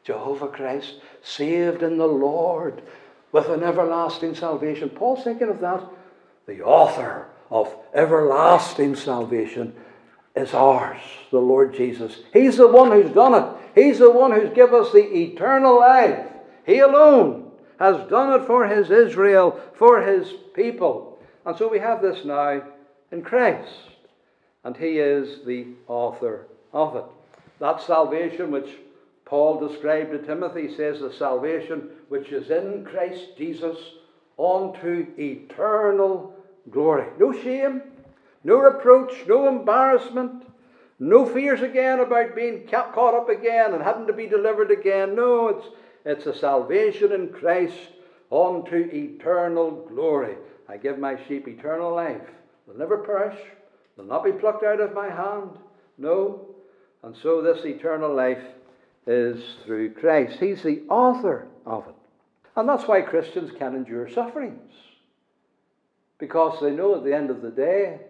Jehovah 0.04 0.48
Christ, 0.48 1.00
saved 1.22 1.82
in 1.82 1.98
the 1.98 2.06
Lord 2.06 2.82
with 3.32 3.48
an 3.48 3.62
everlasting 3.62 4.34
salvation. 4.34 4.88
Paul's 4.88 5.24
thinking 5.24 5.48
of 5.48 5.60
that. 5.60 5.84
The 6.46 6.62
author 6.62 7.28
of 7.50 7.74
everlasting 7.92 8.94
salvation 8.94 9.74
is 10.34 10.54
ours, 10.54 11.00
the 11.30 11.38
Lord 11.38 11.74
Jesus. 11.74 12.18
He's 12.32 12.56
the 12.56 12.68
one 12.68 12.90
who's 12.90 13.12
done 13.12 13.34
it. 13.34 13.56
He's 13.74 13.98
the 13.98 14.10
one 14.10 14.32
who's 14.32 14.54
given 14.54 14.80
us 14.80 14.92
the 14.92 15.04
eternal 15.04 15.80
life. 15.80 16.26
He 16.64 16.78
alone 16.78 17.50
has 17.78 18.08
done 18.08 18.40
it 18.40 18.46
for 18.46 18.66
his 18.66 18.90
Israel, 18.90 19.60
for 19.74 20.02
his 20.02 20.32
people. 20.54 21.18
And 21.44 21.56
so 21.56 21.68
we 21.68 21.78
have 21.80 22.00
this 22.00 22.24
now 22.24 22.62
in 23.10 23.22
Christ. 23.22 23.72
And 24.64 24.76
he 24.76 24.98
is 24.98 25.44
the 25.44 25.66
author 25.88 26.46
of 26.72 26.96
it. 26.96 27.04
That 27.58 27.82
salvation 27.82 28.50
which 28.50 28.70
Paul 29.24 29.66
described 29.66 30.12
to 30.12 30.18
Timothy 30.18 30.74
says 30.76 31.00
the 31.00 31.12
salvation 31.12 31.88
which 32.08 32.32
is 32.32 32.50
in 32.50 32.84
Christ 32.84 33.36
Jesus 33.36 33.76
unto 34.38 35.06
eternal 35.18 36.34
glory. 36.70 37.06
No 37.18 37.32
shame, 37.32 37.82
no 38.44 38.58
reproach, 38.58 39.12
no 39.26 39.48
embarrassment, 39.48 40.44
no 40.98 41.26
fears 41.26 41.62
again 41.62 42.00
about 42.00 42.34
being 42.34 42.66
caught 42.66 43.14
up 43.14 43.28
again 43.28 43.74
and 43.74 43.82
having 43.82 44.06
to 44.06 44.12
be 44.12 44.26
delivered 44.26 44.70
again. 44.70 45.14
No, 45.14 45.48
it's 45.48 45.66
it's 46.04 46.26
a 46.26 46.34
salvation 46.34 47.12
in 47.12 47.28
Christ 47.28 47.76
unto 48.30 48.88
eternal 48.92 49.86
glory. 49.88 50.36
I 50.68 50.76
give 50.76 50.98
my 50.98 51.18
sheep 51.26 51.46
eternal 51.46 51.94
life. 51.94 52.28
They'll 52.66 52.76
never 52.76 52.98
perish. 52.98 53.38
They'll 53.96 54.06
not 54.06 54.24
be 54.24 54.32
plucked 54.32 54.64
out 54.64 54.80
of 54.80 54.94
my 54.94 55.08
hand. 55.08 55.50
No. 55.98 56.48
And 57.02 57.16
so 57.16 57.42
this 57.42 57.64
eternal 57.64 58.14
life 58.14 58.42
is 59.06 59.42
through 59.64 59.94
Christ. 59.94 60.38
He's 60.38 60.62
the 60.62 60.82
author 60.88 61.46
of 61.66 61.86
it. 61.88 61.94
And 62.56 62.68
that's 62.68 62.86
why 62.86 63.00
Christians 63.02 63.50
can 63.56 63.74
endure 63.74 64.08
sufferings. 64.08 64.72
Because 66.18 66.60
they 66.60 66.70
know 66.70 66.96
at 66.96 67.04
the 67.04 67.14
end 67.14 67.30
of 67.30 67.42
the 67.42 67.50
day, 67.50 68.00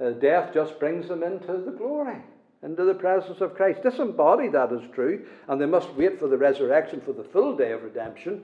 uh, 0.00 0.10
death 0.10 0.52
just 0.54 0.78
brings 0.78 1.08
them 1.08 1.22
into 1.22 1.58
the 1.64 1.72
glory 1.72 2.22
into 2.64 2.84
the 2.84 2.94
presence 2.94 3.40
of 3.40 3.54
Christ. 3.54 3.82
Disembodied, 3.82 4.52
that 4.52 4.72
is 4.72 4.90
true, 4.94 5.24
and 5.48 5.60
they 5.60 5.66
must 5.66 5.92
wait 5.94 6.18
for 6.18 6.28
the 6.28 6.38
resurrection 6.38 7.00
for 7.04 7.12
the 7.12 7.24
full 7.24 7.56
day 7.56 7.72
of 7.72 7.82
redemption. 7.82 8.42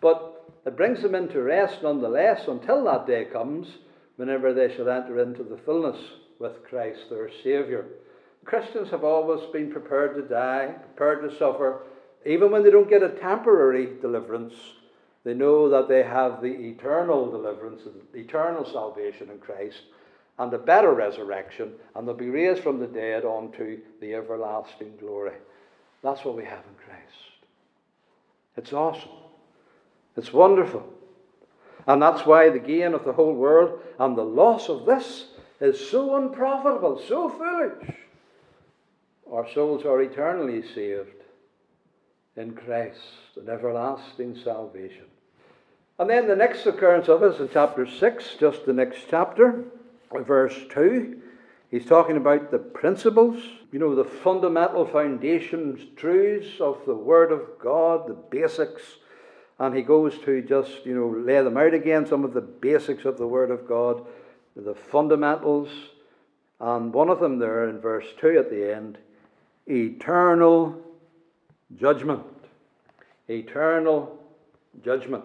But 0.00 0.44
it 0.66 0.76
brings 0.76 1.02
them 1.02 1.14
into 1.14 1.40
rest 1.40 1.82
nonetheless 1.82 2.48
until 2.48 2.84
that 2.84 3.06
day 3.06 3.26
comes, 3.26 3.68
whenever 4.16 4.52
they 4.52 4.74
shall 4.74 4.90
enter 4.90 5.20
into 5.20 5.44
the 5.44 5.58
fullness 5.58 5.98
with 6.38 6.64
Christ 6.64 7.08
their 7.08 7.30
Saviour. 7.42 7.86
Christians 8.44 8.90
have 8.90 9.04
always 9.04 9.46
been 9.52 9.70
prepared 9.70 10.16
to 10.16 10.22
die, 10.22 10.74
prepared 10.96 11.30
to 11.30 11.38
suffer. 11.38 11.82
Even 12.26 12.50
when 12.50 12.64
they 12.64 12.70
don't 12.70 12.90
get 12.90 13.02
a 13.02 13.10
temporary 13.10 14.00
deliverance, 14.00 14.54
they 15.24 15.34
know 15.34 15.68
that 15.68 15.88
they 15.88 16.02
have 16.02 16.40
the 16.40 16.48
eternal 16.48 17.30
deliverance, 17.30 17.82
the 18.12 18.18
eternal 18.18 18.64
salvation 18.64 19.30
in 19.30 19.38
Christ 19.38 19.82
and 20.40 20.54
a 20.54 20.58
better 20.58 20.94
resurrection, 20.94 21.74
and 21.94 22.08
they'll 22.08 22.14
be 22.14 22.30
raised 22.30 22.62
from 22.62 22.80
the 22.80 22.86
dead 22.86 23.26
unto 23.26 23.78
the 24.00 24.14
everlasting 24.14 24.96
glory. 24.98 25.34
That's 26.02 26.24
what 26.24 26.34
we 26.34 26.44
have 26.44 26.64
in 26.64 26.74
Christ. 26.82 27.44
It's 28.56 28.72
awesome. 28.72 29.10
It's 30.16 30.32
wonderful. 30.32 30.88
And 31.86 32.00
that's 32.00 32.24
why 32.24 32.48
the 32.48 32.58
gain 32.58 32.94
of 32.94 33.04
the 33.04 33.12
whole 33.12 33.34
world 33.34 33.80
and 33.98 34.16
the 34.16 34.24
loss 34.24 34.70
of 34.70 34.86
this 34.86 35.26
is 35.60 35.90
so 35.90 36.16
unprofitable, 36.16 37.02
so 37.06 37.28
foolish. 37.28 37.96
Our 39.30 39.46
souls 39.52 39.84
are 39.84 40.00
eternally 40.00 40.62
saved 40.74 41.22
in 42.36 42.54
Christ, 42.54 42.98
an 43.36 43.50
everlasting 43.50 44.38
salvation. 44.42 45.04
And 45.98 46.08
then 46.08 46.28
the 46.28 46.34
next 46.34 46.64
occurrence 46.64 47.08
of 47.08 47.22
us 47.22 47.40
in 47.40 47.50
chapter 47.52 47.86
6, 47.86 48.36
just 48.40 48.64
the 48.64 48.72
next 48.72 49.00
chapter 49.10 49.64
verse 50.18 50.56
2, 50.70 51.20
he's 51.70 51.86
talking 51.86 52.16
about 52.16 52.50
the 52.50 52.58
principles, 52.58 53.42
you 53.72 53.78
know, 53.78 53.94
the 53.94 54.04
fundamental 54.04 54.84
foundations, 54.86 55.80
truths 55.96 56.60
of 56.60 56.84
the 56.86 56.94
Word 56.94 57.32
of 57.32 57.42
God, 57.62 58.08
the 58.08 58.14
basics. 58.14 58.82
And 59.58 59.76
he 59.76 59.82
goes 59.82 60.18
to 60.24 60.42
just, 60.42 60.84
you 60.84 60.94
know, 60.94 61.08
lay 61.08 61.42
them 61.42 61.56
out 61.56 61.74
again, 61.74 62.06
some 62.06 62.24
of 62.24 62.32
the 62.32 62.40
basics 62.40 63.04
of 63.04 63.18
the 63.18 63.26
Word 63.26 63.50
of 63.50 63.68
God, 63.68 64.04
the 64.56 64.74
fundamentals. 64.74 65.68
And 66.58 66.92
one 66.92 67.08
of 67.08 67.20
them 67.20 67.38
there 67.38 67.68
in 67.68 67.80
verse 67.80 68.06
2 68.20 68.38
at 68.38 68.50
the 68.50 68.74
end 68.74 68.98
eternal 69.66 70.76
judgment. 71.78 72.24
Eternal 73.28 74.18
judgment. 74.84 75.24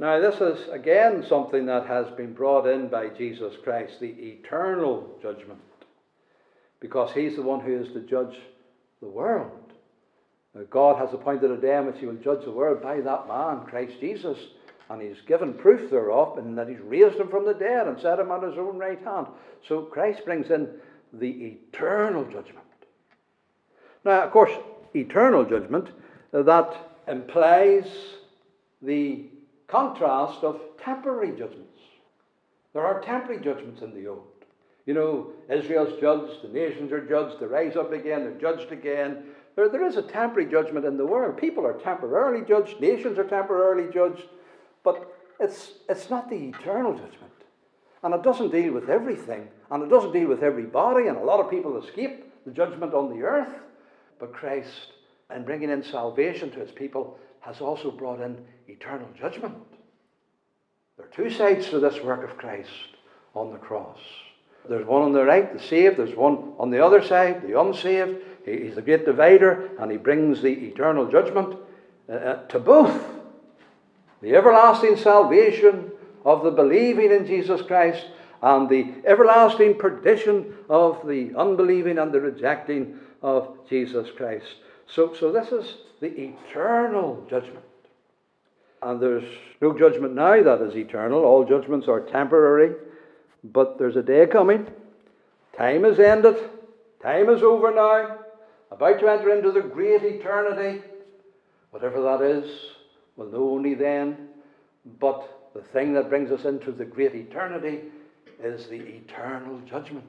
Now, 0.00 0.20
this 0.20 0.40
is 0.40 0.68
again 0.68 1.24
something 1.28 1.66
that 1.66 1.86
has 1.86 2.06
been 2.16 2.32
brought 2.32 2.68
in 2.68 2.86
by 2.88 3.08
Jesus 3.08 3.54
Christ, 3.64 3.98
the 3.98 4.06
eternal 4.06 5.18
judgment, 5.20 5.60
because 6.78 7.12
He's 7.12 7.34
the 7.34 7.42
one 7.42 7.60
who 7.60 7.82
is 7.82 7.92
to 7.92 8.00
judge 8.00 8.36
the 9.00 9.08
world. 9.08 9.50
Now, 10.54 10.62
God 10.70 10.98
has 10.98 11.12
appointed 11.12 11.50
a 11.50 11.56
day 11.56 11.76
in 11.76 11.86
which 11.86 11.98
He 11.98 12.06
will 12.06 12.14
judge 12.14 12.44
the 12.44 12.52
world 12.52 12.80
by 12.80 13.00
that 13.00 13.26
man, 13.26 13.66
Christ 13.66 13.94
Jesus, 13.98 14.38
and 14.88 15.02
He's 15.02 15.20
given 15.26 15.52
proof 15.54 15.90
thereof, 15.90 16.38
and 16.38 16.56
that 16.56 16.68
He's 16.68 16.78
raised 16.78 17.16
Him 17.16 17.28
from 17.28 17.44
the 17.44 17.54
dead 17.54 17.88
and 17.88 18.00
set 18.00 18.20
Him 18.20 18.30
on 18.30 18.48
His 18.48 18.56
own 18.56 18.78
right 18.78 19.02
hand. 19.02 19.26
So 19.66 19.82
Christ 19.82 20.24
brings 20.24 20.48
in 20.50 20.68
the 21.12 21.58
eternal 21.72 22.22
judgment. 22.22 22.66
Now, 24.04 24.22
of 24.22 24.30
course, 24.30 24.52
eternal 24.94 25.44
judgment, 25.44 25.88
uh, 26.32 26.42
that 26.42 26.72
implies 27.08 27.88
the 28.80 29.24
contrast 29.68 30.42
of 30.42 30.60
temporary 30.82 31.30
judgments. 31.30 31.80
There 32.72 32.84
are 32.84 33.00
temporary 33.00 33.42
judgments 33.42 33.82
in 33.82 33.94
the 33.94 34.08
old. 34.08 34.26
You 34.86 34.94
know, 34.94 35.32
Israel's 35.50 36.00
judged, 36.00 36.42
the 36.42 36.48
nations 36.48 36.92
are 36.92 37.06
judged, 37.06 37.40
they 37.40 37.46
rise 37.46 37.76
up 37.76 37.92
again, 37.92 38.24
they're 38.24 38.52
judged 38.52 38.72
again. 38.72 39.24
There, 39.54 39.68
there 39.68 39.86
is 39.86 39.96
a 39.96 40.02
temporary 40.02 40.50
judgment 40.50 40.86
in 40.86 40.96
the 40.96 41.04
world. 41.04 41.36
People 41.36 41.66
are 41.66 41.74
temporarily 41.74 42.44
judged, 42.46 42.80
nations 42.80 43.18
are 43.18 43.24
temporarily 43.24 43.92
judged, 43.92 44.24
but 44.82 45.14
it's, 45.40 45.72
it's 45.88 46.08
not 46.08 46.30
the 46.30 46.36
eternal 46.36 46.92
judgment. 46.92 47.32
And 48.02 48.14
it 48.14 48.22
doesn't 48.22 48.52
deal 48.52 48.72
with 48.72 48.88
everything, 48.88 49.48
and 49.70 49.82
it 49.82 49.90
doesn't 49.90 50.12
deal 50.12 50.28
with 50.28 50.42
everybody, 50.42 51.08
and 51.08 51.18
a 51.18 51.24
lot 51.24 51.40
of 51.40 51.50
people 51.50 51.82
escape 51.82 52.24
the 52.46 52.52
judgment 52.52 52.94
on 52.94 53.10
the 53.10 53.24
earth. 53.24 53.52
But 54.18 54.32
Christ, 54.32 54.92
in 55.34 55.44
bringing 55.44 55.70
in 55.70 55.82
salvation 55.82 56.50
to 56.52 56.60
his 56.60 56.70
people, 56.70 57.18
has 57.40 57.60
also 57.60 57.90
brought 57.90 58.20
in 58.20 58.38
eternal 58.68 59.08
judgment. 59.18 59.54
There 60.96 61.06
are 61.06 61.10
two 61.10 61.30
sides 61.30 61.68
to 61.70 61.80
this 61.80 62.02
work 62.02 62.28
of 62.28 62.36
Christ 62.36 62.70
on 63.34 63.52
the 63.52 63.58
cross. 63.58 63.98
There's 64.68 64.86
one 64.86 65.02
on 65.02 65.12
the 65.12 65.24
right, 65.24 65.52
the 65.52 65.62
saved. 65.62 65.96
There's 65.96 66.14
one 66.14 66.52
on 66.58 66.70
the 66.70 66.84
other 66.84 67.02
side, 67.02 67.42
the 67.42 67.58
unsaved. 67.58 68.18
He's 68.44 68.74
the 68.74 68.82
great 68.82 69.04
divider, 69.04 69.70
and 69.78 69.90
he 69.90 69.96
brings 69.96 70.42
the 70.42 70.52
eternal 70.52 71.06
judgment 71.06 71.56
uh, 72.08 72.12
uh, 72.12 72.46
to 72.48 72.58
both. 72.58 73.02
The 74.20 74.34
everlasting 74.34 74.96
salvation 74.96 75.92
of 76.24 76.42
the 76.42 76.50
believing 76.50 77.12
in 77.12 77.26
Jesus 77.26 77.62
Christ 77.62 78.06
and 78.42 78.68
the 78.68 78.92
everlasting 79.04 79.78
perdition 79.78 80.54
of 80.68 81.06
the 81.06 81.32
unbelieving 81.36 81.98
and 81.98 82.12
the 82.12 82.20
rejecting 82.20 82.98
of 83.22 83.56
Jesus 83.68 84.08
Christ. 84.16 84.46
So, 84.86 85.14
so 85.14 85.32
this 85.32 85.52
is 85.52 85.76
the 86.00 86.08
eternal 86.08 87.26
judgment. 87.28 87.64
And 88.82 89.00
there's 89.00 89.24
no 89.60 89.76
judgment 89.76 90.14
now 90.14 90.42
that 90.42 90.62
is 90.62 90.76
eternal. 90.76 91.24
All 91.24 91.44
judgments 91.44 91.88
are 91.88 92.00
temporary. 92.00 92.74
But 93.42 93.78
there's 93.78 93.96
a 93.96 94.02
day 94.02 94.26
coming. 94.26 94.66
Time 95.56 95.84
is 95.84 95.98
ended. 95.98 96.36
Time 97.02 97.28
is 97.28 97.42
over 97.42 97.72
now. 97.74 98.18
About 98.70 99.00
to 99.00 99.08
enter 99.08 99.34
into 99.34 99.50
the 99.50 99.62
great 99.62 100.02
eternity. 100.02 100.82
Whatever 101.70 102.02
that 102.02 102.22
is, 102.22 102.50
we'll 103.16 103.30
know 103.30 103.50
only 103.50 103.74
then. 103.74 104.28
But 105.00 105.50
the 105.54 105.62
thing 105.62 105.94
that 105.94 106.08
brings 106.08 106.30
us 106.30 106.44
into 106.44 106.72
the 106.72 106.84
great 106.84 107.14
eternity 107.14 107.80
is 108.42 108.66
the 108.66 108.80
eternal 108.80 109.60
judgment 109.68 110.04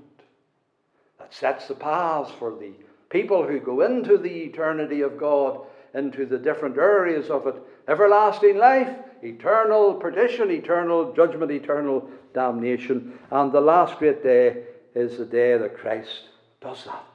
that 1.17 1.33
sets 1.33 1.67
the 1.67 1.75
paths 1.75 2.31
for 2.37 2.51
the 2.51 2.71
people 3.09 3.45
who 3.45 3.59
go 3.59 3.81
into 3.81 4.17
the 4.17 4.43
eternity 4.43 5.01
of 5.01 5.17
God, 5.17 5.61
into 5.93 6.25
the 6.25 6.37
different 6.37 6.77
areas 6.77 7.29
of 7.29 7.47
it 7.47 7.55
everlasting 7.89 8.57
life, 8.57 8.95
eternal 9.23 9.95
perdition, 9.95 10.51
eternal 10.51 11.11
judgment, 11.13 11.51
eternal 11.51 12.07
damnation. 12.33 13.17
And 13.31 13.51
the 13.51 13.61
last 13.61 13.97
great 13.97 14.23
day 14.23 14.63
is 14.95 15.17
the 15.17 15.25
day 15.25 15.57
that 15.57 15.77
Christ 15.77 16.29
does 16.61 16.85
that. 16.85 17.05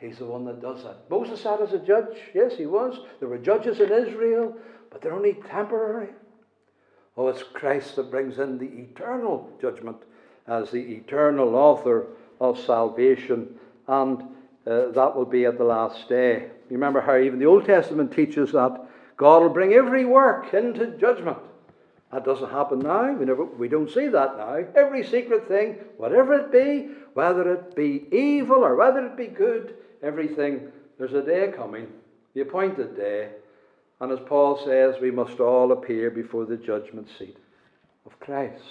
He's 0.00 0.18
the 0.18 0.26
one 0.26 0.44
that 0.46 0.60
does 0.60 0.82
that. 0.84 1.08
Moses 1.08 1.40
sat 1.40 1.60
as 1.60 1.72
a 1.72 1.78
judge. 1.78 2.16
Yes, 2.34 2.56
he 2.56 2.66
was. 2.66 2.98
There 3.20 3.28
were 3.28 3.38
judges 3.38 3.80
in 3.80 3.92
Israel, 3.92 4.56
but 4.90 5.00
they're 5.00 5.14
only 5.14 5.34
temporary. 5.48 6.10
Oh, 7.16 7.28
it's 7.28 7.42
Christ 7.42 7.96
that 7.96 8.10
brings 8.10 8.38
in 8.38 8.58
the 8.58 8.66
eternal 8.66 9.50
judgment 9.60 9.98
as 10.46 10.70
the 10.70 10.80
eternal 10.80 11.54
author 11.54 12.06
of 12.40 12.58
salvation, 12.58 13.54
and 13.86 14.22
uh, 14.66 14.90
that 14.90 15.14
will 15.14 15.24
be 15.24 15.44
at 15.44 15.56
the 15.58 15.64
last 15.64 16.08
day. 16.08 16.50
You 16.68 16.76
remember 16.76 17.00
how 17.00 17.16
even 17.16 17.38
the 17.38 17.46
Old 17.46 17.64
Testament 17.64 18.12
teaches 18.12 18.52
that 18.52 18.83
God 19.16 19.42
will 19.42 19.50
bring 19.50 19.72
every 19.72 20.04
work 20.04 20.52
into 20.54 20.86
judgment. 20.98 21.38
That 22.12 22.24
doesn't 22.24 22.50
happen 22.50 22.78
now. 22.78 23.12
We, 23.12 23.24
never, 23.24 23.44
we 23.44 23.68
don't 23.68 23.90
see 23.90 24.08
that 24.08 24.36
now. 24.36 24.64
Every 24.76 25.04
secret 25.04 25.48
thing, 25.48 25.78
whatever 25.96 26.34
it 26.34 26.52
be, 26.52 26.90
whether 27.14 27.52
it 27.52 27.74
be 27.74 28.06
evil 28.12 28.64
or 28.64 28.76
whether 28.76 29.04
it 29.04 29.16
be 29.16 29.26
good, 29.26 29.74
everything, 30.02 30.68
there's 30.98 31.12
a 31.12 31.22
day 31.22 31.52
coming, 31.56 31.88
the 32.34 32.42
appointed 32.42 32.96
day. 32.96 33.30
And 34.00 34.12
as 34.12 34.20
Paul 34.26 34.64
says, 34.64 34.96
we 35.00 35.10
must 35.10 35.40
all 35.40 35.72
appear 35.72 36.10
before 36.10 36.44
the 36.44 36.56
judgment 36.56 37.08
seat 37.18 37.36
of 38.06 38.18
Christ. 38.20 38.62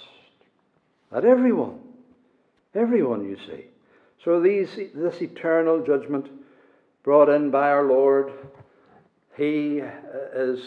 Not 1.12 1.24
everyone. 1.24 1.80
Everyone, 2.74 3.28
you 3.28 3.36
see. 3.46 3.66
So 4.24 4.40
these, 4.40 4.74
this 4.94 5.20
eternal 5.20 5.84
judgment 5.84 6.30
brought 7.02 7.28
in 7.28 7.50
by 7.50 7.68
our 7.68 7.84
Lord, 7.84 8.32
He 9.36 9.80
is 10.34 10.60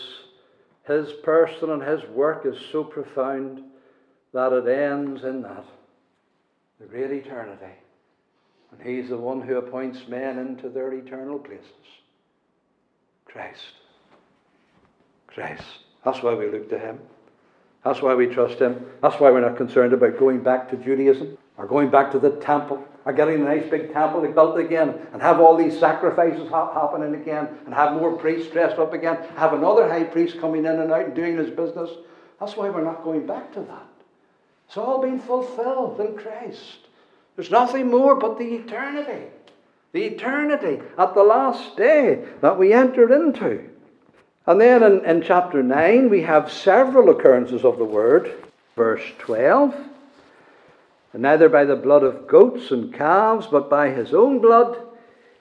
His 0.85 1.11
person 1.23 1.71
and 1.71 1.81
His 1.81 2.03
work 2.09 2.45
is 2.45 2.57
so 2.71 2.83
profound 2.83 3.61
that 4.33 4.53
it 4.53 4.67
ends 4.67 5.23
in 5.23 5.41
that, 5.41 5.65
the 6.79 6.85
great 6.85 7.11
eternity. 7.11 7.73
And 8.71 8.81
He's 8.81 9.09
the 9.09 9.17
one 9.17 9.41
who 9.41 9.57
appoints 9.57 10.07
men 10.07 10.37
into 10.37 10.69
their 10.69 10.93
eternal 10.93 11.39
places. 11.39 11.65
Christ. 13.25 13.73
Christ. 15.27 15.63
That's 16.03 16.21
why 16.21 16.33
we 16.33 16.49
look 16.49 16.69
to 16.69 16.79
Him. 16.79 16.99
That's 17.85 18.01
why 18.01 18.15
we 18.15 18.27
trust 18.27 18.59
Him. 18.59 18.85
That's 19.01 19.19
why 19.19 19.31
we're 19.31 19.47
not 19.47 19.55
concerned 19.55 19.93
about 19.93 20.19
going 20.19 20.43
back 20.43 20.69
to 20.71 20.77
Judaism 20.77 21.37
or 21.57 21.67
going 21.67 21.89
back 21.89 22.11
to 22.11 22.19
the 22.19 22.31
temple 22.31 22.83
or 23.07 23.13
getting 23.13 23.35
a 23.35 23.45
nice 23.45 23.69
big 23.69 23.93
temple 23.93 24.21
built 24.33 24.59
again 24.59 24.93
and 25.13 25.21
have 25.21 25.39
all 25.39 25.55
these 25.55 25.79
sacrifices 25.79 26.49
ha- 26.49 26.73
happening 26.73 27.15
again 27.15 27.47
and 27.63 27.73
have 27.73 27.93
more 27.93 28.17
priests 28.17 28.51
dressed 28.51 28.77
up 28.77 28.91
again, 28.91 29.17
have 29.37 29.53
another 29.53 29.87
high 29.87 30.03
priest 30.03 30.41
coming 30.41 30.65
in 30.65 30.81
and 30.81 30.91
out 30.91 31.05
and 31.05 31.15
doing 31.15 31.37
his 31.37 31.49
business. 31.49 31.89
That's 32.37 32.57
why 32.57 32.69
we're 32.69 32.83
not 32.83 33.05
going 33.05 33.25
back 33.25 33.53
to 33.53 33.61
that. 33.61 33.87
It's 34.67 34.75
all 34.75 35.01
been 35.01 35.21
fulfilled 35.21 36.01
in 36.01 36.17
Christ. 36.17 36.79
There's 37.37 37.49
nothing 37.49 37.89
more 37.89 38.15
but 38.15 38.37
the 38.37 38.55
eternity. 38.55 39.27
The 39.93 40.03
eternity 40.03 40.81
at 40.97 41.13
the 41.13 41.23
last 41.23 41.77
day 41.77 42.25
that 42.41 42.59
we 42.59 42.73
enter 42.73 43.13
into. 43.13 43.69
And 44.45 44.59
then 44.59 44.83
in, 44.83 45.05
in 45.05 45.21
chapter 45.21 45.63
9, 45.63 46.09
we 46.09 46.23
have 46.23 46.51
several 46.51 47.09
occurrences 47.09 47.63
of 47.63 47.77
the 47.77 47.85
word. 47.85 48.33
Verse 48.75 49.03
12 49.19 49.73
And 49.73 49.96
neither 51.13 51.49
by 51.49 51.65
the 51.65 51.75
blood 51.75 52.03
of 52.03 52.27
goats 52.27 52.71
and 52.71 52.93
calves, 52.93 53.47
but 53.47 53.69
by 53.69 53.89
his 53.89 54.13
own 54.13 54.39
blood, 54.39 54.77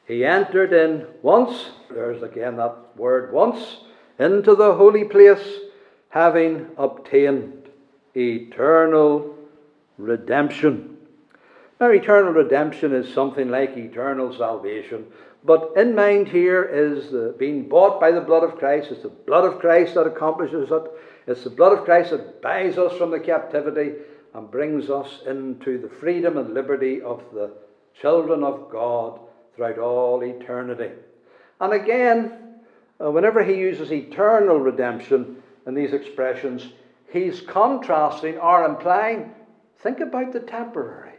he 0.06 0.24
entered 0.24 0.72
in 0.72 1.06
once, 1.22 1.70
there's 1.90 2.22
again 2.22 2.56
that 2.56 2.76
word 2.96 3.32
once, 3.32 3.78
into 4.18 4.54
the 4.54 4.74
holy 4.74 5.04
place, 5.04 5.58
having 6.10 6.68
obtained 6.78 7.68
eternal 8.14 9.36
redemption. 9.98 10.96
Now, 11.80 11.90
eternal 11.90 12.32
redemption 12.32 12.94
is 12.94 13.12
something 13.12 13.50
like 13.50 13.76
eternal 13.76 14.34
salvation. 14.34 15.06
But 15.44 15.72
in 15.76 15.94
mind 15.94 16.28
here 16.28 16.64
is 16.64 17.10
the, 17.10 17.34
being 17.38 17.68
bought 17.68 18.00
by 18.00 18.10
the 18.10 18.20
blood 18.20 18.42
of 18.42 18.58
Christ. 18.58 18.90
It's 18.90 19.02
the 19.02 19.08
blood 19.08 19.44
of 19.44 19.60
Christ 19.60 19.94
that 19.94 20.06
accomplishes 20.06 20.70
it. 20.70 20.82
It's 21.26 21.44
the 21.44 21.50
blood 21.50 21.76
of 21.76 21.84
Christ 21.84 22.10
that 22.10 22.40
buys 22.40 22.78
us 22.78 22.96
from 22.96 23.10
the 23.10 23.20
captivity 23.20 23.92
and 24.36 24.50
brings 24.50 24.90
us 24.90 25.22
into 25.26 25.78
the 25.78 25.88
freedom 25.88 26.36
and 26.36 26.52
liberty 26.52 27.00
of 27.00 27.22
the 27.32 27.50
children 27.98 28.44
of 28.44 28.68
God 28.70 29.18
throughout 29.54 29.78
all 29.78 30.22
eternity. 30.22 30.90
And 31.58 31.72
again, 31.72 32.32
uh, 33.02 33.10
whenever 33.10 33.42
he 33.42 33.54
uses 33.54 33.90
eternal 33.90 34.60
redemption 34.60 35.42
in 35.66 35.74
these 35.74 35.94
expressions, 35.94 36.68
he's 37.10 37.40
contrasting 37.40 38.36
or 38.36 38.66
implying 38.66 39.32
think 39.78 40.00
about 40.00 40.34
the 40.34 40.40
temporary. 40.40 41.14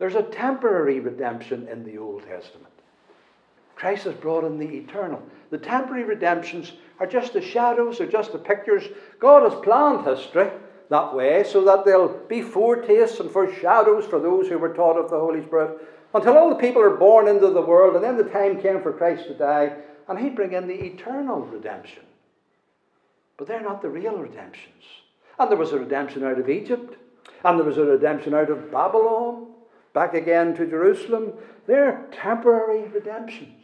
There's 0.00 0.16
a 0.16 0.22
temporary 0.22 0.98
redemption 0.98 1.68
in 1.68 1.84
the 1.84 1.98
Old 1.98 2.24
Testament. 2.24 2.72
Christ 3.76 4.04
has 4.04 4.14
brought 4.14 4.42
in 4.42 4.58
the 4.58 4.66
eternal. 4.66 5.22
The 5.50 5.58
temporary 5.58 6.02
redemptions 6.02 6.72
are 6.98 7.06
just 7.06 7.34
the 7.34 7.40
shadows, 7.40 7.98
they're 7.98 8.08
just 8.08 8.32
the 8.32 8.38
pictures. 8.38 8.82
God 9.20 9.48
has 9.48 9.60
planned 9.62 10.04
history 10.04 10.50
that 10.90 11.14
way 11.14 11.44
so 11.44 11.64
that 11.64 11.84
there'll 11.84 12.08
be 12.28 12.42
foretastes 12.42 13.20
and 13.20 13.30
foreshadows 13.30 14.06
for 14.06 14.18
those 14.18 14.48
who 14.48 14.58
were 14.58 14.74
taught 14.74 14.98
of 14.98 15.10
the 15.10 15.18
Holy 15.18 15.44
Spirit 15.44 15.78
until 16.14 16.38
all 16.38 16.48
the 16.48 16.56
people 16.56 16.82
are 16.82 16.96
born 16.96 17.28
into 17.28 17.48
the 17.50 17.60
world 17.60 17.94
and 17.94 18.04
then 18.04 18.16
the 18.16 18.24
time 18.24 18.60
came 18.60 18.82
for 18.82 18.92
Christ 18.92 19.26
to 19.26 19.34
die 19.34 19.76
and 20.08 20.18
he'd 20.18 20.36
bring 20.36 20.52
in 20.52 20.66
the 20.66 20.86
eternal 20.86 21.40
redemption. 21.40 22.04
But 23.36 23.46
they're 23.46 23.60
not 23.60 23.82
the 23.82 23.90
real 23.90 24.16
redemptions. 24.16 24.84
And 25.38 25.50
there 25.50 25.58
was 25.58 25.72
a 25.72 25.78
redemption 25.78 26.24
out 26.24 26.40
of 26.40 26.48
Egypt, 26.48 26.96
and 27.44 27.58
there 27.58 27.66
was 27.66 27.78
a 27.78 27.84
redemption 27.84 28.34
out 28.34 28.50
of 28.50 28.72
Babylon, 28.72 29.46
back 29.92 30.14
again 30.14 30.56
to 30.56 30.66
Jerusalem. 30.66 31.34
They're 31.66 32.08
temporary 32.10 32.88
redemptions 32.88 33.58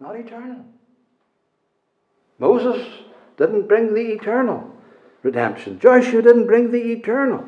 not 0.00 0.16
eternal. 0.16 0.64
Moses 2.38 2.86
didn't 3.36 3.68
bring 3.68 3.94
the 3.94 4.12
eternal 4.12 4.74
redemption. 5.22 5.78
Joshua 5.78 6.22
didn't 6.22 6.46
bring 6.46 6.70
the 6.70 6.92
eternal. 6.92 7.44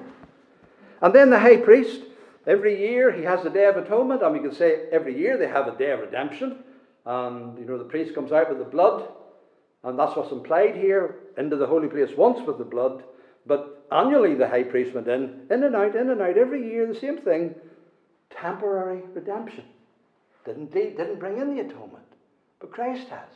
And 1.01 1.15
then 1.15 1.31
the 1.31 1.39
high 1.39 1.57
priest, 1.57 2.03
every 2.47 2.79
year 2.81 3.11
he 3.13 3.23
has 3.25 3.43
the 3.43 3.51
Day 3.51 3.67
of 3.67 3.77
Atonement, 3.77 4.23
and 4.23 4.33
we 4.33 4.41
can 4.41 4.55
say 4.55 4.85
every 4.93 5.19
year 5.19 5.37
they 5.37 5.49
have 5.49 5.67
a 5.67 5.77
Day 5.77 5.91
of 5.91 6.01
Redemption. 6.01 6.59
And, 7.05 7.59
you 7.59 7.65
know, 7.65 7.79
the 7.79 7.85
priest 7.85 8.15
comes 8.15 8.31
out 8.31 8.49
with 8.49 8.59
the 8.59 8.65
blood, 8.65 9.09
and 9.83 9.99
that's 9.99 10.15
what's 10.17 10.31
implied 10.31 10.77
here, 10.77 11.17
into 11.37 11.57
the 11.57 11.67
holy 11.67 11.89
place 11.89 12.17
once 12.17 12.47
with 12.47 12.59
the 12.59 12.65
blood. 12.65 13.03
But 13.47 13.85
annually 13.91 14.35
the 14.35 14.49
high 14.49 14.63
priest 14.63 14.95
went 14.95 15.09
in, 15.09 15.47
in 15.51 15.65
and 15.65 15.75
out, 15.75 15.97
in 15.97 16.11
and 16.11 16.21
out, 16.21 16.39
every 16.39 16.65
year, 16.65 16.87
the 16.87 16.99
same 16.99 17.19
thing. 17.19 17.55
Temporary 18.31 19.03
redemption. 19.13 19.65
Didn't, 20.45 20.73
didn't 20.73 21.19
bring 21.19 21.39
in 21.39 21.55
the 21.55 21.63
atonement. 21.63 22.05
But 22.61 22.71
Christ 22.71 23.09
has. 23.09 23.29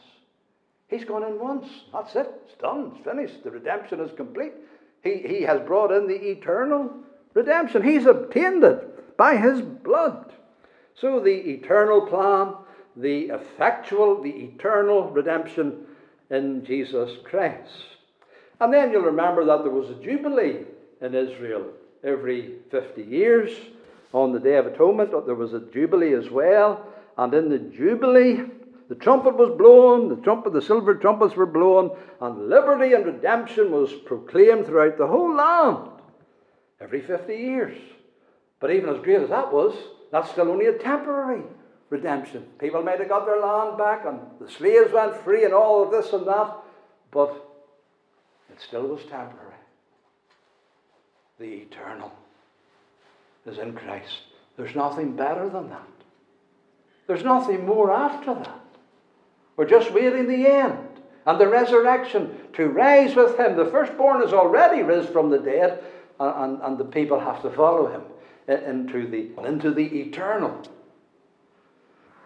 He's 0.89 1.05
gone 1.05 1.25
in 1.25 1.39
once. 1.41 1.67
That's 1.93 2.15
it. 2.15 2.31
It's 2.45 2.61
done. 2.61 2.93
It's 2.95 3.05
finished. 3.05 3.43
The 3.43 3.51
redemption 3.51 4.01
is 4.01 4.11
complete. 4.17 4.53
He, 5.03 5.19
he 5.19 5.43
has 5.43 5.61
brought 5.61 5.91
in 5.91 6.07
the 6.07 6.15
eternal 6.15 6.93
redemption. 7.35 7.83
He's 7.83 8.07
obtained 8.07 8.65
it 8.65 9.17
by 9.17 9.37
his 9.37 9.61
blood. 9.63 10.33
So 10.95 11.21
the 11.21 11.31
eternal 11.31 12.07
plan, 12.07 12.55
the 12.97 13.35
effectual, 13.35 14.23
the 14.23 14.31
eternal 14.31 15.11
redemption 15.11 15.87
in 16.31 16.65
Jesus 16.65 17.19
Christ. 17.25 17.71
And 18.61 18.73
then 18.73 18.91
you'll 18.91 19.03
remember 19.03 19.45
that 19.45 19.63
there 19.63 19.73
was 19.73 19.91
a 19.91 20.03
jubilee 20.03 20.65
in 21.01 21.15
Israel 21.15 21.67
every 22.03 22.55
50 22.71 23.03
years. 23.03 23.51
On 24.13 24.33
the 24.33 24.41
Day 24.41 24.57
of 24.57 24.67
Atonement, 24.67 25.11
there 25.27 25.35
was 25.35 25.53
a 25.53 25.61
jubilee 25.61 26.15
as 26.15 26.31
well. 26.31 26.87
And 27.19 27.35
in 27.35 27.51
the 27.51 27.59
jubilee, 27.59 28.45
the 28.89 28.95
trumpet 28.95 29.37
was 29.37 29.57
blown, 29.57 30.09
the 30.09 30.23
trumpet, 30.23 30.53
the 30.53 30.63
silver 30.63 30.95
trumpets 30.95 31.35
were 31.35 31.47
blown, 31.47 31.91
and 32.21 32.49
liberty 32.49 32.93
and 32.93 33.05
redemption 33.05 33.73
was 33.73 33.93
proclaimed 33.93 34.67
throughout 34.67 34.97
the 34.97 35.07
whole 35.07 35.35
land 35.35 35.91
every 36.81 37.01
50 37.01 37.35
years. 37.35 37.77
But 38.61 38.71
even 38.71 38.89
as 38.89 39.03
great 39.03 39.23
as 39.23 39.29
that 39.31 39.53
was, 39.53 39.75
that's 40.13 40.31
still 40.31 40.51
only 40.51 40.67
a 40.67 40.79
temporary 40.79 41.43
redemption. 41.91 42.47
People 42.59 42.83
might 42.83 43.01
have 43.01 43.09
got 43.09 43.27
their 43.27 43.41
land 43.41 43.77
back, 43.77 44.05
and 44.07 44.21
the 44.41 44.51
slaves 44.51 44.93
went 44.93 45.17
free, 45.17 45.45
and 45.45 45.53
all 45.53 45.83
of 45.83 45.91
this 45.91 46.13
and 46.13 46.27
that, 46.27 46.57
but 47.11 47.31
it 48.51 48.61
still 48.61 48.87
was 48.87 49.03
temporary. 49.03 49.55
The 51.39 51.45
eternal 51.45 52.13
is 53.45 53.59
in 53.59 53.75
Christ. 53.75 54.23
There's 54.57 54.75
nothing 54.75 55.17
better 55.17 55.49
than 55.49 55.69
that. 55.71 55.87
There's 57.07 57.25
nothing 57.25 57.67
more 57.67 57.93
after 57.93 58.35
that. 58.35 58.61
We're 59.57 59.67
just 59.67 59.93
waiting 59.93 60.29
the 60.29 60.47
end 60.47 60.87
and 61.27 61.41
the 61.41 61.49
resurrection 61.49 62.37
to 62.55 62.69
rise 62.69 63.17
with 63.17 63.39
him. 63.39 63.57
The 63.57 63.67
firstborn 63.67 64.23
is 64.23 64.33
already 64.33 64.83
risen 64.83 65.13
from 65.13 65.29
the 65.29 65.39
dead, 65.39 65.83
and, 66.21 66.61
and 66.63 66.79
the 66.79 66.85
people 66.85 67.19
have 67.21 67.43
to 67.43 67.51
follow 67.51 67.91
him 67.93 68.03
eh, 68.49 68.71
into 68.71 69.09
the, 69.09 69.31
into 69.47 69.73
the 69.73 69.85
eternal. 69.85 70.63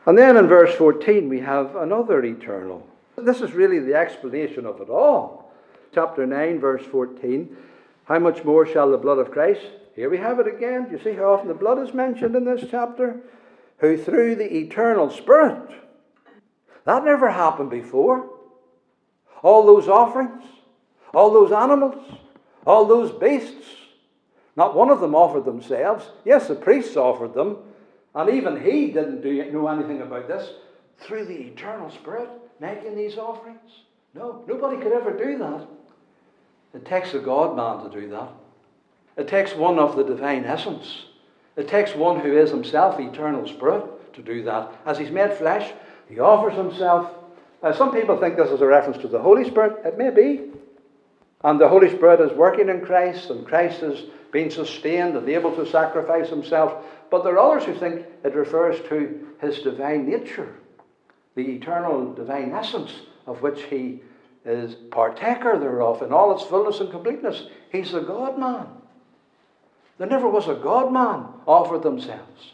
And 0.07 0.17
then 0.17 0.37
in 0.37 0.47
verse 0.47 0.75
14, 0.75 1.29
we 1.29 1.41
have 1.41 1.77
another 1.77 2.23
eternal. 2.25 2.87
This 3.17 3.41
is 3.41 3.53
really 3.53 3.79
the 3.79 3.95
explanation 3.95 4.67
of 4.67 4.81
it 4.81 4.89
all. 4.89 5.53
Chapter 5.95 6.27
9, 6.27 6.61
verse 6.61 6.85
14. 6.87 7.57
How 8.05 8.19
much 8.19 8.45
more 8.45 8.67
shall 8.67 8.91
the 8.91 8.99
blood 8.99 9.19
of 9.19 9.31
Christ? 9.31 9.63
Here 9.95 10.09
we 10.09 10.19
have 10.19 10.41
it 10.41 10.47
again. 10.47 10.89
You 10.91 10.99
see 11.03 11.15
how 11.15 11.35
often 11.35 11.49
the 11.49 11.55
blood 11.55 11.79
is 11.79 11.93
mentioned 11.93 12.35
in 12.35 12.45
this 12.45 12.65
chapter? 12.71 13.21
Who 13.79 13.97
through 13.97 14.37
the 14.37 14.57
eternal 14.57 15.11
Spirit. 15.11 15.71
That 16.85 17.05
never 17.05 17.31
happened 17.31 17.71
before. 17.71 18.29
All 19.43 19.65
those 19.65 19.89
offerings, 19.89 20.45
all 21.15 21.33
those 21.33 21.53
animals, 21.53 22.03
all 22.67 22.85
those 22.85 23.11
beasts, 23.11 23.67
not 24.57 24.77
one 24.77 24.91
of 24.91 25.01
them 25.01 25.15
offered 25.15 25.45
themselves. 25.45 26.11
Yes, 26.25 26.49
the 26.49 26.55
priests 26.55 26.97
offered 26.97 27.35
them, 27.35 27.59
and 28.15 28.29
even 28.29 28.63
he 28.63 28.91
didn't 28.91 29.23
do, 29.23 29.51
know 29.51 29.69
anything 29.69 30.03
about 30.03 30.29
this. 30.29 30.51
Through 30.99 31.25
the 31.27 31.39
eternal 31.39 31.91
Spirit, 31.91 32.29
making 32.61 32.95
these 32.95 33.17
offerings. 33.17 33.85
No, 34.13 34.45
nobody 34.47 34.77
could 34.77 34.93
ever 34.93 35.13
do 35.13 35.39
that. 35.39 35.67
It 36.75 36.85
takes 36.85 37.15
a 37.15 37.19
God 37.19 37.57
man 37.57 37.91
to 37.91 38.01
do 38.01 38.09
that. 38.11 38.29
It 39.17 39.29
takes 39.29 39.55
one 39.55 39.79
of 39.79 39.97
the 39.97 40.05
divine 40.05 40.45
essence. 40.45 41.07
It 41.57 41.69
takes 41.69 41.95
one 41.95 42.21
who 42.21 42.37
is 42.37 42.51
himself 42.51 42.99
eternal 43.01 43.47
spirit 43.47 44.13
to 44.15 44.23
do 44.23 44.43
that. 44.45 44.73
As 44.87 44.99
he's 44.99 45.11
made 45.11 45.33
flesh, 45.35 45.73
he 46.11 46.19
offers 46.19 46.55
himself. 46.55 47.11
Now, 47.63 47.73
some 47.73 47.93
people 47.93 48.19
think 48.19 48.37
this 48.37 48.51
is 48.51 48.61
a 48.61 48.67
reference 48.67 49.01
to 49.03 49.09
the 49.09 49.21
Holy 49.21 49.49
Spirit. 49.49 49.85
It 49.87 49.97
may 49.97 50.11
be. 50.11 50.51
And 51.45 51.59
the 51.59 51.69
Holy 51.69 51.89
Spirit 51.89 52.21
is 52.21 52.37
working 52.37 52.69
in 52.69 52.81
Christ, 52.85 53.31
and 53.31 53.47
Christ 53.47 53.83
is 53.83 54.11
being 54.33 54.51
sustained 54.51 55.17
and 55.17 55.29
able 55.29 55.55
to 55.57 55.67
sacrifice 55.71 56.29
himself. 56.29 56.85
But 57.11 57.25
there 57.25 57.39
are 57.39 57.53
others 57.53 57.65
who 57.65 57.79
think 57.79 58.07
it 58.25 58.35
refers 58.35 58.81
to 58.89 59.29
his 59.41 59.61
divine 59.61 60.09
nature, 60.09 60.55
the 61.37 61.43
eternal 61.43 62.13
divine 62.13 62.53
essence 62.53 62.93
of 63.27 63.41
which 63.43 63.63
he 63.63 64.03
is 64.45 64.75
partaker 64.91 65.59
thereof 65.59 66.03
in 66.03 66.13
all 66.13 66.35
its 66.35 66.45
fullness 66.45 66.81
and 66.81 66.91
completeness. 66.91 67.45
He's 67.71 67.93
the 67.93 68.01
God 68.01 68.39
man. 68.39 68.67
There 69.99 70.09
never 70.09 70.29
was 70.29 70.49
a 70.49 70.55
God 70.55 70.93
man 70.93 71.27
offered 71.47 71.83
themselves. 71.83 72.53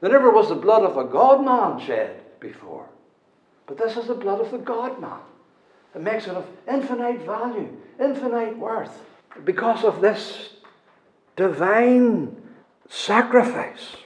There 0.00 0.10
never 0.10 0.30
was 0.30 0.48
the 0.48 0.54
blood 0.54 0.82
of 0.82 0.96
a 0.96 1.04
God 1.04 1.44
man 1.44 1.84
shed 1.86 2.20
before. 2.40 2.88
But 3.66 3.78
this 3.78 3.96
is 3.96 4.06
the 4.06 4.14
blood 4.14 4.40
of 4.40 4.50
the 4.50 4.58
God 4.58 5.00
man. 5.00 5.18
It 5.94 6.02
makes 6.02 6.26
it 6.26 6.34
of 6.34 6.46
infinite 6.68 7.22
value, 7.22 7.76
infinite 8.00 8.56
worth. 8.58 9.00
Because 9.44 9.84
of 9.84 10.00
this 10.00 10.50
divine 11.36 12.36
sacrifice 12.88 13.96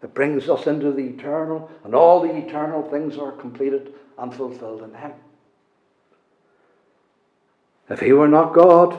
that 0.00 0.14
brings 0.14 0.48
us 0.48 0.66
into 0.66 0.92
the 0.92 1.02
eternal, 1.02 1.70
and 1.84 1.94
all 1.94 2.20
the 2.20 2.34
eternal 2.34 2.82
things 2.90 3.16
are 3.16 3.32
completed 3.32 3.94
and 4.18 4.34
fulfilled 4.34 4.82
in 4.82 4.94
Him. 4.94 5.12
If 7.88 8.00
He 8.00 8.12
were 8.12 8.28
not 8.28 8.52
God, 8.52 8.98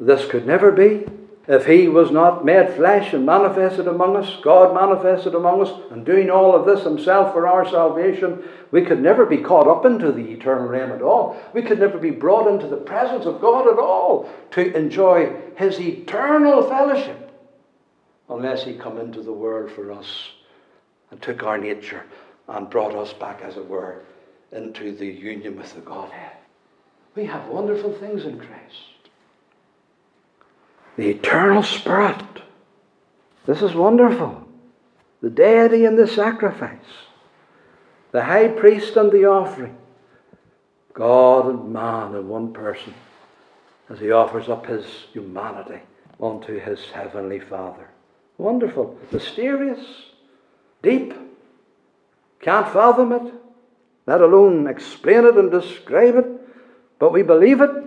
this 0.00 0.28
could 0.28 0.46
never 0.46 0.72
be. 0.72 1.06
If 1.46 1.66
He 1.66 1.88
was 1.88 2.10
not 2.10 2.44
made 2.44 2.70
flesh 2.70 3.12
and 3.12 3.26
manifested 3.26 3.86
among 3.86 4.16
us, 4.16 4.38
God 4.42 4.74
manifested 4.74 5.34
among 5.34 5.60
us, 5.60 5.72
and 5.90 6.04
doing 6.04 6.30
all 6.30 6.54
of 6.54 6.64
this 6.64 6.84
Himself 6.84 7.34
for 7.34 7.46
our 7.46 7.68
salvation, 7.68 8.42
we 8.70 8.82
could 8.82 9.00
never 9.00 9.26
be 9.26 9.38
caught 9.38 9.66
up 9.66 9.84
into 9.84 10.10
the 10.10 10.32
eternal 10.32 10.66
realm 10.66 10.92
at 10.92 11.02
all. 11.02 11.38
We 11.52 11.60
could 11.60 11.78
never 11.78 11.98
be 11.98 12.10
brought 12.10 12.48
into 12.48 12.66
the 12.66 12.78
presence 12.78 13.26
of 13.26 13.42
God 13.42 13.68
at 13.68 13.78
all 13.78 14.30
to 14.52 14.74
enjoy 14.74 15.34
His 15.56 15.78
eternal 15.78 16.66
fellowship 16.66 17.30
unless 18.30 18.64
He 18.64 18.74
come 18.74 18.98
into 18.98 19.20
the 19.20 19.32
world 19.32 19.70
for 19.70 19.92
us 19.92 20.30
and 21.10 21.20
took 21.20 21.42
our 21.42 21.58
nature 21.58 22.04
and 22.48 22.70
brought 22.70 22.94
us 22.94 23.12
back, 23.12 23.42
as 23.42 23.58
it 23.58 23.68
were, 23.68 24.02
into 24.50 24.96
the 24.96 25.06
union 25.06 25.58
with 25.58 25.74
the 25.74 25.80
Godhead. 25.82 26.32
We 27.14 27.26
have 27.26 27.48
wonderful 27.48 27.92
things 27.92 28.24
in 28.24 28.38
Christ. 28.38 28.93
The 30.96 31.08
eternal 31.08 31.62
Spirit. 31.62 32.22
This 33.46 33.62
is 33.62 33.74
wonderful. 33.74 34.46
The 35.20 35.30
deity 35.30 35.84
and 35.84 35.98
the 35.98 36.06
sacrifice. 36.06 36.78
The 38.12 38.24
high 38.24 38.48
priest 38.48 38.96
and 38.96 39.10
the 39.10 39.24
offering. 39.24 39.76
God 40.92 41.46
and 41.46 41.72
man 41.72 42.14
in 42.14 42.28
one 42.28 42.52
person 42.52 42.94
as 43.90 43.98
he 43.98 44.12
offers 44.12 44.48
up 44.48 44.66
his 44.66 44.86
humanity 45.12 45.80
unto 46.20 46.58
his 46.58 46.80
heavenly 46.92 47.40
Father. 47.40 47.88
Wonderful, 48.38 48.96
mysterious, 49.10 49.84
deep. 50.82 51.12
Can't 52.40 52.72
fathom 52.72 53.12
it, 53.12 53.34
let 54.06 54.20
alone 54.20 54.66
explain 54.66 55.24
it 55.24 55.36
and 55.36 55.50
describe 55.50 56.16
it, 56.16 56.26
but 56.98 57.12
we 57.12 57.22
believe 57.22 57.60
it 57.60 57.83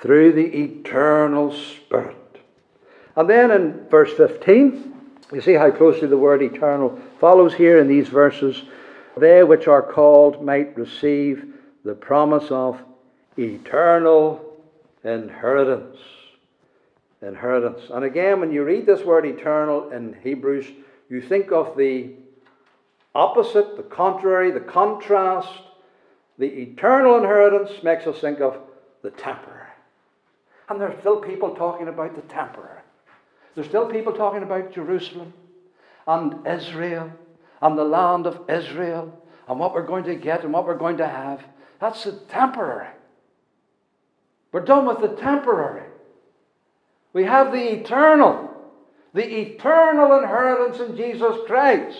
through 0.00 0.32
the 0.32 0.46
eternal 0.46 1.52
Spirit. 1.52 2.16
And 3.16 3.28
then 3.28 3.50
in 3.50 3.86
verse 3.88 4.12
15, 4.12 4.94
you 5.32 5.40
see 5.40 5.54
how 5.54 5.70
closely 5.70 6.08
the 6.08 6.16
word 6.16 6.42
eternal 6.42 6.98
follows 7.20 7.52
here 7.54 7.78
in 7.78 7.88
these 7.88 8.08
verses. 8.08 8.62
They 9.16 9.42
which 9.42 9.66
are 9.66 9.82
called 9.82 10.44
might 10.44 10.76
receive 10.76 11.52
the 11.84 11.94
promise 11.94 12.50
of 12.50 12.80
eternal 13.36 14.56
inheritance. 15.04 15.98
Inheritance. 17.20 17.90
And 17.90 18.04
again, 18.04 18.40
when 18.40 18.52
you 18.52 18.62
read 18.62 18.86
this 18.86 19.02
word 19.02 19.26
eternal 19.26 19.90
in 19.90 20.16
Hebrews, 20.22 20.66
you 21.10 21.20
think 21.20 21.50
of 21.50 21.76
the 21.76 22.10
opposite, 23.14 23.76
the 23.76 23.82
contrary, 23.82 24.52
the 24.52 24.60
contrast. 24.60 25.48
The 26.38 26.46
eternal 26.46 27.16
inheritance 27.18 27.82
makes 27.82 28.06
us 28.06 28.20
think 28.20 28.40
of 28.40 28.58
the 29.02 29.10
temporary. 29.10 29.57
And 30.68 30.80
there's 30.80 30.98
still 31.00 31.20
people 31.20 31.54
talking 31.54 31.88
about 31.88 32.14
the 32.14 32.22
temporary. 32.22 32.80
There's 33.54 33.68
still 33.68 33.86
people 33.86 34.12
talking 34.12 34.42
about 34.42 34.72
Jerusalem 34.72 35.32
and 36.06 36.46
Israel 36.46 37.10
and 37.60 37.76
the 37.76 37.84
land 37.84 38.26
of 38.26 38.48
Israel 38.48 39.12
and 39.48 39.58
what 39.58 39.74
we're 39.74 39.86
going 39.86 40.04
to 40.04 40.14
get 40.14 40.44
and 40.44 40.52
what 40.52 40.66
we're 40.66 40.76
going 40.76 40.98
to 40.98 41.08
have. 41.08 41.42
That's 41.80 42.04
the 42.04 42.12
temporary. 42.12 42.88
We're 44.52 44.64
done 44.64 44.86
with 44.86 45.00
the 45.00 45.20
temporary. 45.20 45.86
We 47.12 47.24
have 47.24 47.52
the 47.52 47.80
eternal, 47.80 48.50
the 49.14 49.26
eternal 49.26 50.18
inheritance 50.18 50.80
in 50.80 50.96
Jesus 50.96 51.36
Christ. 51.46 51.98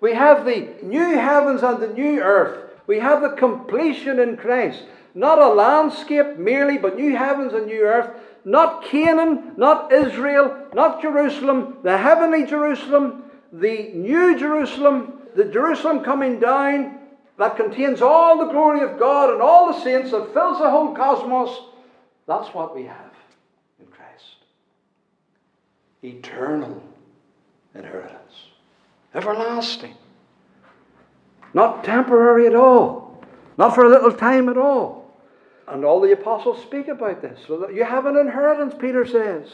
We 0.00 0.14
have 0.14 0.44
the 0.44 0.76
new 0.82 1.18
heavens 1.18 1.62
and 1.62 1.80
the 1.80 1.88
new 1.88 2.20
earth. 2.20 2.70
We 2.86 2.98
have 3.00 3.22
the 3.22 3.36
completion 3.36 4.18
in 4.18 4.36
Christ. 4.36 4.82
Not 5.14 5.38
a 5.38 5.48
landscape 5.48 6.36
merely, 6.38 6.78
but 6.78 6.96
new 6.96 7.16
heavens 7.16 7.52
and 7.52 7.66
new 7.66 7.82
earth. 7.82 8.10
Not 8.44 8.84
Canaan, 8.84 9.52
not 9.56 9.92
Israel, 9.92 10.56
not 10.72 11.02
Jerusalem, 11.02 11.78
the 11.82 11.98
heavenly 11.98 12.46
Jerusalem, 12.46 13.24
the 13.52 13.90
new 13.92 14.38
Jerusalem, 14.38 15.20
the 15.34 15.44
Jerusalem 15.44 16.02
coming 16.02 16.40
down 16.40 16.98
that 17.38 17.56
contains 17.56 18.02
all 18.02 18.38
the 18.38 18.52
glory 18.52 18.82
of 18.82 18.98
God 18.98 19.30
and 19.30 19.42
all 19.42 19.72
the 19.72 19.80
saints 19.80 20.10
that 20.10 20.32
fills 20.32 20.58
the 20.58 20.70
whole 20.70 20.94
cosmos. 20.94 21.58
That's 22.26 22.54
what 22.54 22.74
we 22.74 22.84
have 22.84 23.14
in 23.78 23.86
Christ. 23.86 24.36
Eternal 26.02 26.82
inheritance. 27.74 28.20
everlasting. 29.14 29.94
Not 31.52 31.82
temporary 31.82 32.46
at 32.46 32.54
all, 32.54 33.22
not 33.58 33.74
for 33.74 33.84
a 33.84 33.88
little 33.88 34.12
time 34.12 34.48
at 34.48 34.56
all. 34.56 34.99
And 35.68 35.84
all 35.84 36.00
the 36.00 36.12
apostles 36.12 36.62
speak 36.62 36.88
about 36.88 37.22
this. 37.22 37.38
So 37.46 37.58
that 37.60 37.74
you 37.74 37.84
have 37.84 38.06
an 38.06 38.16
inheritance, 38.16 38.74
Peter 38.78 39.06
says, 39.06 39.46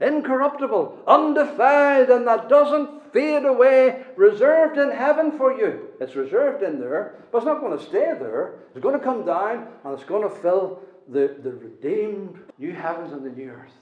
incorruptible, 0.00 0.98
undefiled, 1.06 2.08
and 2.08 2.26
that 2.26 2.48
doesn't 2.48 3.12
fade 3.12 3.44
away, 3.44 4.04
reserved 4.16 4.78
in 4.78 4.90
heaven 4.90 5.36
for 5.36 5.52
you. 5.52 5.88
It's 6.00 6.16
reserved 6.16 6.62
in 6.62 6.80
there, 6.80 7.16
but 7.30 7.38
it's 7.38 7.46
not 7.46 7.60
going 7.60 7.76
to 7.76 7.84
stay 7.84 8.14
there. 8.18 8.54
It's 8.74 8.82
going 8.82 8.98
to 8.98 9.04
come 9.04 9.24
down 9.24 9.68
and 9.84 9.94
it's 9.94 10.04
going 10.04 10.28
to 10.28 10.34
fill 10.36 10.80
the, 11.08 11.36
the 11.42 11.52
redeemed 11.52 12.38
new 12.58 12.72
heavens 12.72 13.12
and 13.12 13.24
the 13.24 13.30
new 13.30 13.50
earth. 13.50 13.72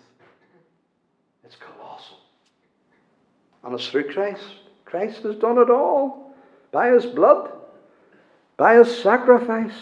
It's 1.44 1.56
colossal. 1.56 2.18
And 3.64 3.74
it's 3.74 3.88
through 3.88 4.12
Christ. 4.12 4.44
Christ 4.84 5.22
has 5.22 5.36
done 5.36 5.58
it 5.58 5.70
all 5.70 6.34
by 6.72 6.90
his 6.90 7.06
blood, 7.06 7.52
by 8.56 8.76
his 8.76 9.02
sacrifice. 9.02 9.72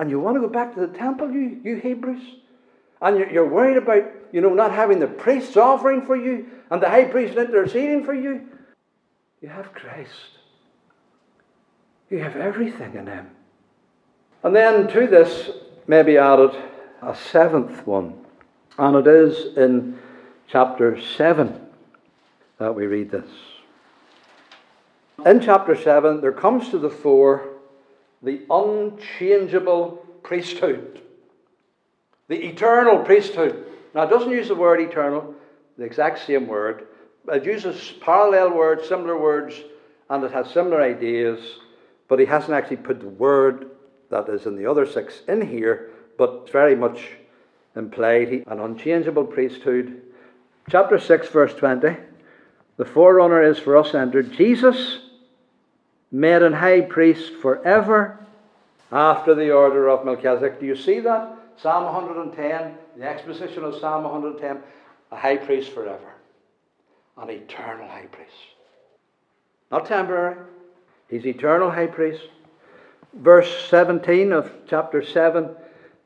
And 0.00 0.08
you 0.08 0.18
want 0.18 0.36
to 0.36 0.40
go 0.40 0.48
back 0.48 0.72
to 0.74 0.80
the 0.80 0.86
temple, 0.86 1.30
you, 1.30 1.60
you 1.62 1.76
Hebrews? 1.76 2.22
And 3.02 3.18
you're, 3.18 3.30
you're 3.30 3.46
worried 3.46 3.76
about, 3.76 4.10
you 4.32 4.40
know, 4.40 4.54
not 4.54 4.72
having 4.72 4.98
the 4.98 5.06
priests 5.06 5.58
offering 5.58 6.06
for 6.06 6.16
you 6.16 6.46
and 6.70 6.80
the 6.80 6.88
high 6.88 7.04
priest 7.04 7.36
interceding 7.36 8.06
for 8.06 8.14
you? 8.14 8.48
You 9.42 9.50
have 9.50 9.74
Christ. 9.74 10.38
You 12.08 12.16
have 12.20 12.34
everything 12.34 12.94
in 12.94 13.08
him. 13.08 13.28
And 14.42 14.56
then 14.56 14.88
to 14.88 15.06
this 15.06 15.50
may 15.86 16.02
be 16.02 16.16
added 16.16 16.52
a 17.02 17.14
seventh 17.14 17.86
one. 17.86 18.24
And 18.78 18.96
it 18.96 19.06
is 19.06 19.54
in 19.58 19.98
chapter 20.48 20.98
7 20.98 21.60
that 22.56 22.74
we 22.74 22.86
read 22.86 23.10
this. 23.10 23.28
In 25.26 25.40
chapter 25.40 25.76
7, 25.76 26.22
there 26.22 26.32
comes 26.32 26.70
to 26.70 26.78
the 26.78 26.88
fore 26.88 27.59
the 28.22 28.42
unchangeable 28.50 30.04
priesthood, 30.22 31.00
the 32.28 32.46
eternal 32.46 32.98
priesthood. 33.04 33.66
Now, 33.94 34.02
it 34.02 34.10
doesn't 34.10 34.30
use 34.30 34.48
the 34.48 34.54
word 34.54 34.80
eternal, 34.80 35.34
the 35.78 35.84
exact 35.84 36.26
same 36.26 36.46
word. 36.46 36.86
It 37.28 37.44
uses 37.44 37.94
parallel 38.00 38.54
words, 38.54 38.88
similar 38.88 39.18
words, 39.18 39.54
and 40.08 40.22
it 40.24 40.32
has 40.32 40.50
similar 40.50 40.82
ideas, 40.82 41.40
but 42.08 42.18
he 42.18 42.26
hasn't 42.26 42.52
actually 42.52 42.78
put 42.78 43.00
the 43.00 43.08
word 43.08 43.70
that 44.10 44.28
is 44.28 44.46
in 44.46 44.56
the 44.56 44.66
other 44.66 44.84
six 44.84 45.22
in 45.28 45.46
here, 45.46 45.90
but 46.18 46.50
very 46.50 46.74
much 46.74 47.16
implied. 47.76 48.44
An 48.46 48.60
unchangeable 48.60 49.24
priesthood. 49.24 50.02
Chapter 50.68 50.98
6, 50.98 51.28
verse 51.28 51.54
20. 51.54 51.96
The 52.76 52.84
forerunner 52.84 53.42
is 53.42 53.58
for 53.58 53.76
us 53.76 53.94
entered. 53.94 54.32
Jesus, 54.32 54.98
made 56.10 56.42
an 56.42 56.52
high 56.52 56.80
priest 56.80 57.32
forever 57.40 58.18
after 58.90 59.34
the 59.34 59.52
order 59.52 59.88
of 59.88 60.04
Melchizedek. 60.04 60.60
Do 60.60 60.66
you 60.66 60.76
see 60.76 61.00
that? 61.00 61.36
Psalm 61.56 61.84
110, 61.84 62.74
the 62.96 63.04
exposition 63.04 63.64
of 63.64 63.78
Psalm 63.78 64.04
110, 64.04 64.62
a 65.12 65.16
high 65.16 65.36
priest 65.36 65.72
forever, 65.72 66.14
an 67.18 67.30
eternal 67.30 67.86
high 67.86 68.06
priest. 68.10 68.32
Not 69.70 69.86
temporary, 69.86 70.36
he's 71.08 71.26
eternal 71.26 71.70
high 71.70 71.86
priest. 71.86 72.22
Verse 73.12 73.66
17 73.68 74.32
of 74.32 74.50
chapter 74.68 75.04
7 75.04 75.50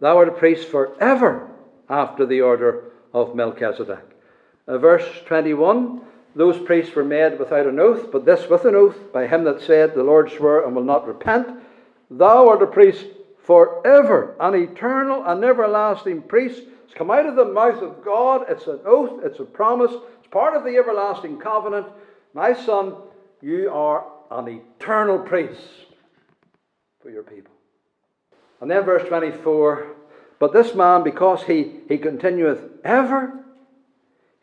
Thou 0.01 0.19
art 0.19 0.29
a 0.29 0.33
priest 0.33 0.69
forever 0.69 1.49
after 1.89 2.27
the 2.27 2.41
order 2.41 2.85
of 3.13 3.35
Melchizedek. 3.35 4.05
Uh, 4.67 4.79
verse 4.79 5.07
21 5.27 6.01
Those 6.35 6.59
priests 6.59 6.95
were 6.95 7.05
made 7.05 7.39
without 7.39 7.67
an 7.67 7.79
oath, 7.79 8.11
but 8.11 8.25
this 8.25 8.49
with 8.49 8.65
an 8.65 8.75
oath 8.75 9.13
by 9.13 9.27
him 9.27 9.45
that 9.45 9.61
said, 9.61 9.95
The 9.95 10.03
Lord 10.03 10.31
swore 10.31 10.65
and 10.65 10.75
will 10.75 10.85
not 10.85 11.07
repent. 11.07 11.49
Thou 12.11 12.49
art 12.49 12.63
a 12.63 12.67
priest 12.67 13.07
forever, 13.45 14.35
an 14.41 14.55
eternal 14.55 15.23
and 15.25 15.45
everlasting 15.45 16.23
priest. 16.23 16.63
It's 16.85 16.95
come 16.95 17.11
out 17.11 17.27
of 17.27 17.37
the 17.37 17.45
mouth 17.45 17.83
of 17.83 18.05
God. 18.05 18.47
It's 18.49 18.67
an 18.67 18.81
oath, 18.85 19.25
it's 19.25 19.39
a 19.39 19.45
promise, 19.45 19.93
it's 20.19 20.29
part 20.31 20.57
of 20.57 20.65
the 20.65 20.77
everlasting 20.77 21.39
covenant. 21.39 21.87
My 22.33 22.53
son, 22.53 22.95
you 23.41 23.71
are 23.71 24.05
an 24.31 24.49
eternal 24.49 25.21
priest 25.21 25.61
for 27.01 27.11
your 27.11 27.23
people. 27.23 27.53
And 28.61 28.71
then 28.71 28.85
verse 28.85 29.07
24 29.07 29.87
But 30.41 30.53
this 30.53 30.75
man, 30.75 31.05
because 31.05 31.45
he, 31.45 31.81
he 31.89 31.99
continueth 31.99 32.61
ever, 32.83 33.44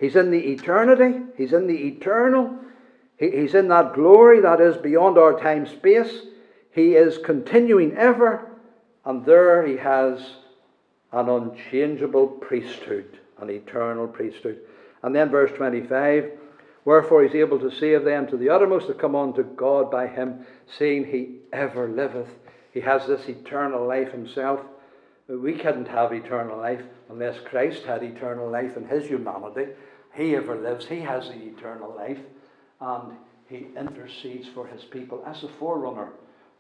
he's 0.02 0.18
in 0.18 0.32
the 0.32 0.52
eternity, 0.52 1.22
he's 1.38 1.54
in 1.54 1.68
the 1.68 1.88
eternal, 1.88 2.58
he, 3.18 3.32
he's 3.32 3.56
in 3.56 3.70
that 3.70 3.94
glory 3.94 4.42
that 4.42 4.60
is 4.60 4.76
beyond 4.76 5.18
our 5.18 5.40
time 5.40 5.66
space. 5.66 6.24
He 6.72 6.96
is 6.96 7.18
continuing 7.18 7.96
ever, 7.96 8.50
and 9.06 9.26
there 9.26 9.66
he 9.66 9.78
has 9.78 10.20
an 11.14 11.30
unchangeable 11.30 12.28
priesthood, 12.28 13.20
an 13.40 13.50
eternal 13.50 14.08
priesthood. 14.08 14.60
And 15.04 15.16
then 15.16 15.30
verse 15.30 15.52
25 15.56 16.32
Wherefore 16.84 17.24
he's 17.24 17.36
able 17.36 17.60
to 17.60 17.72
save 17.72 18.04
them 18.04 18.28
to 18.28 18.38
the 18.38 18.50
uttermost 18.50 18.88
that 18.88 18.98
come 18.98 19.16
unto 19.16 19.44
God 19.44 19.92
by 19.92 20.08
him, 20.08 20.46
seeing 20.78 21.06
he 21.06 21.36
ever 21.54 21.88
liveth. 21.88 22.30
He 22.74 22.80
has 22.82 23.06
this 23.06 23.28
eternal 23.30 23.86
life 23.86 24.12
himself. 24.12 24.62
We 25.28 25.54
couldn't 25.54 25.88
have 25.88 26.12
eternal 26.12 26.58
life 26.58 26.82
unless 27.10 27.40
Christ 27.40 27.84
had 27.84 28.02
eternal 28.02 28.50
life 28.50 28.78
in 28.78 28.88
his 28.88 29.06
humanity. 29.06 29.68
He 30.14 30.36
ever 30.36 30.56
lives, 30.56 30.86
he 30.86 31.00
has 31.02 31.28
the 31.28 31.36
eternal 31.36 31.94
life, 31.96 32.20
and 32.80 33.14
he 33.48 33.68
intercedes 33.78 34.48
for 34.48 34.68
his 34.68 34.84
people 34.84 35.24
as 35.26 35.44
a 35.44 35.48
forerunner. 35.48 36.10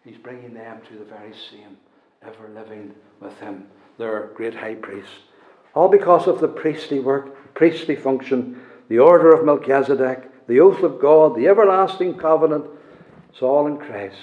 He's 0.04 0.18
bringing 0.18 0.54
them 0.54 0.82
to 0.88 0.98
the 0.98 1.06
very 1.06 1.34
same, 1.52 1.78
ever 2.26 2.50
living 2.50 2.94
with 3.20 3.38
him, 3.40 3.68
their 3.98 4.32
great 4.36 4.56
high 4.56 4.76
priest. 4.76 5.10
All 5.74 5.90
because 5.90 6.28
of 6.28 6.40
the 6.40 6.48
priestly 6.48 7.00
work, 7.00 7.54
priestly 7.54 7.96
function, 7.96 8.62
the 8.90 9.00
order 9.00 9.32
of 9.32 9.46
Melchizedek, 9.46 10.48
the 10.48 10.60
oath 10.60 10.84
of 10.84 11.00
God, 11.00 11.36
the 11.36 11.48
everlasting 11.48 12.18
covenant. 12.18 12.66
It's 13.30 13.42
all 13.42 13.68
in 13.68 13.78
Christ. 13.78 14.18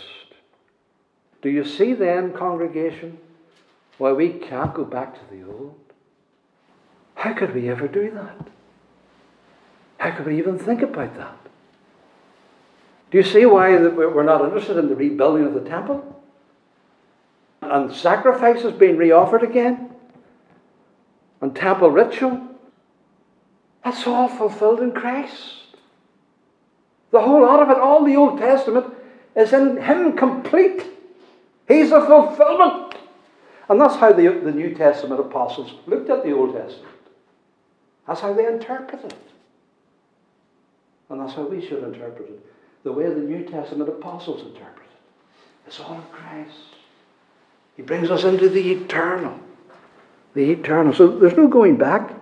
Do 1.41 1.49
you 1.49 1.65
see 1.65 1.95
then, 1.95 2.33
congregation, 2.33 3.19
why 3.97 4.13
we 4.13 4.31
can't 4.31 4.75
go 4.75 4.85
back 4.85 5.15
to 5.15 5.35
the 5.35 5.47
old? 5.47 5.79
How 7.15 7.33
could 7.33 7.55
we 7.55 7.69
ever 7.69 7.89
do 7.89 8.11
that? 8.11 8.49
How 9.99 10.13
could 10.13 10.27
we 10.27 10.39
even 10.39 10.59
think 10.59 10.83
about 10.83 11.17
that? 11.17 11.37
Do 13.11 13.19
you 13.19 13.25
see 13.25 13.47
why 13.47 13.77
we're 13.77 14.23
not 14.23 14.45
interested 14.45 14.77
in 14.77 14.89
the 14.89 14.97
rebuilding 14.97 15.47
of 15.47 15.55
the 15.55 15.69
temple? 15.69 16.23
And 17.61 17.93
sacrifices 17.93 18.73
being 18.73 18.97
reoffered 18.97 19.43
again? 19.43 19.91
And 21.41 21.55
temple 21.55 21.91
ritual? 21.91 22.49
That's 23.85 24.07
all 24.07 24.29
fulfilled 24.29 24.81
in 24.81 24.93
Christ. 24.93 25.55
The 27.11 27.21
whole 27.21 27.43
lot 27.43 27.63
of 27.63 27.71
it, 27.71 27.79
all 27.79 28.05
the 28.05 28.17
Old 28.17 28.39
Testament, 28.39 28.87
is 29.35 29.53
in 29.53 29.79
Him 29.79 30.17
complete. 30.17 30.85
He's 31.67 31.91
a 31.91 32.05
fulfillment. 32.05 32.95
And 33.69 33.81
that's 33.81 33.97
how 33.97 34.13
the, 34.13 34.29
the 34.29 34.53
New 34.53 34.75
Testament 34.75 35.21
apostles 35.21 35.73
looked 35.87 36.11
at 36.11 36.23
the 36.23 36.33
Old 36.33 36.55
Testament. 36.55 36.95
That's 38.07 38.21
how 38.21 38.33
they 38.33 38.47
interpreted 38.47 39.13
it. 39.13 39.29
And 41.11 41.21
that's 41.21 41.35
how 41.35 41.43
we 41.43 41.67
should 41.67 41.83
interpret 41.83 42.29
it. 42.29 42.47
The 42.85 42.93
way 42.93 43.09
the 43.09 43.21
New 43.21 43.45
Testament 43.45 43.89
apostles 43.89 44.43
interpret 44.43 44.87
it. 44.87 45.67
It's 45.67 45.81
all 45.81 45.95
in 45.95 46.03
Christ. 46.13 46.57
He 47.77 47.83
brings 47.83 48.11
us 48.11 48.25
into 48.25 48.49
the 48.49 48.73
eternal. 48.73 49.39
The 50.35 50.51
eternal. 50.51 50.93
So 50.93 51.19
there's 51.19 51.37
no 51.37 51.49
going 51.49 51.77
back. 51.77 52.13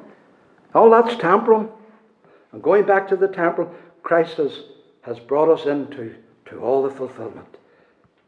All 0.74 0.90
that's 0.90 1.16
temporal. 1.16 1.78
And 2.52 2.62
going 2.62 2.86
back 2.86 3.08
to 3.08 3.16
the 3.16 3.28
temporal, 3.28 3.74
Christ 4.02 4.36
has, 4.36 4.52
has 5.02 5.18
brought 5.18 5.48
us 5.48 5.66
into 5.66 6.14
to 6.46 6.60
all 6.60 6.82
the 6.82 6.90
fulfillment 6.90 7.56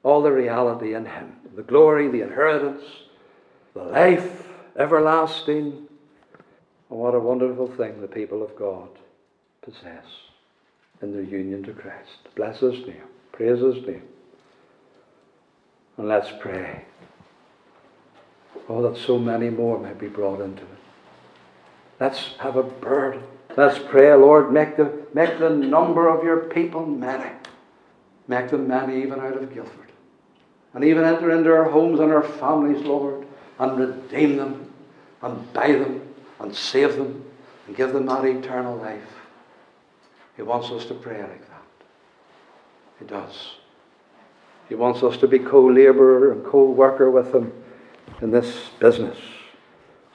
all 0.03 0.23
the 0.23 0.33
reality 0.33 0.95
in 0.95 1.05
Him 1.05 1.37
the 1.55 1.63
glory, 1.63 2.09
the 2.09 2.23
inheritance, 2.23 2.85
the 3.75 3.83
life 3.83 4.47
everlasting. 4.77 5.89
And 6.89 6.99
what 6.99 7.15
a 7.15 7.19
wonderful 7.19 7.67
thing 7.67 8.01
the 8.01 8.07
people 8.07 8.45
of 8.45 8.55
God 8.57 8.89
possess 9.61 10.05
in 11.03 11.13
their 11.13 11.23
union 11.23 11.63
to 11.65 11.73
Christ. 11.73 12.29
Bless 12.35 12.61
His 12.61 12.87
name, 12.87 13.03
praise 13.33 13.61
His 13.61 13.87
name. 13.87 14.03
And 15.97 16.09
let's 16.09 16.31
pray. 16.41 16.85
Oh, 18.69 18.83
that 18.83 19.01
so 19.01 19.19
many 19.19 19.51
more 19.51 19.79
may 19.79 19.93
be 19.95 20.09
brought 20.09 20.41
into 20.41 20.63
it. 20.63 20.69
Let's 22.01 22.35
have 22.39 22.57
a 22.57 22.63
burden. 22.63 23.23
Let's 23.57 23.79
pray, 23.79 24.13
Lord, 24.15 24.53
make 24.53 24.77
the, 24.77 25.07
make 25.15 25.39
the 25.39 25.51
number 25.51 26.09
of 26.09 26.23
your 26.23 26.45
people 26.45 26.87
many. 26.87 27.31
Make 28.29 28.51
them 28.51 28.69
many 28.69 29.03
even 29.03 29.21
out 29.21 29.37
of 29.37 29.53
Guildford 29.53 29.89
and 30.75 30.85
even 30.85 31.05
enter 31.05 31.31
into 31.31 31.53
our 31.53 31.65
homes 31.65 32.01
and 32.01 32.13
our 32.13 32.23
families, 32.23 32.85
Lord, 32.85 33.27
and 33.59 33.79
redeem 33.79 34.37
them, 34.37 34.73
and 35.23 35.53
buy 35.53 35.73
them, 35.73 36.15
and 36.41 36.55
save 36.55 36.97
them, 36.97 37.25
and 37.67 37.77
give 37.77 37.93
them 37.93 38.07
that 38.07 38.25
eternal 38.25 38.77
life. 38.77 39.03
He 40.39 40.43
wants 40.45 40.71
us 40.71 40.85
to 40.85 40.95
pray 40.95 41.21
like 41.21 41.49
that. 41.49 41.65
He 43.01 43.05
does. 43.07 43.57
He 44.69 44.77
wants 44.77 45.03
us 45.03 45.17
to 45.17 45.27
be 45.27 45.41
co 45.41 45.67
laborer 45.67 46.31
and 46.31 46.47
co 46.47 46.71
worker 46.71 47.11
with 47.11 47.35
Him 47.35 47.53
in 48.23 48.31
this 48.31 48.69
business. 48.79 49.19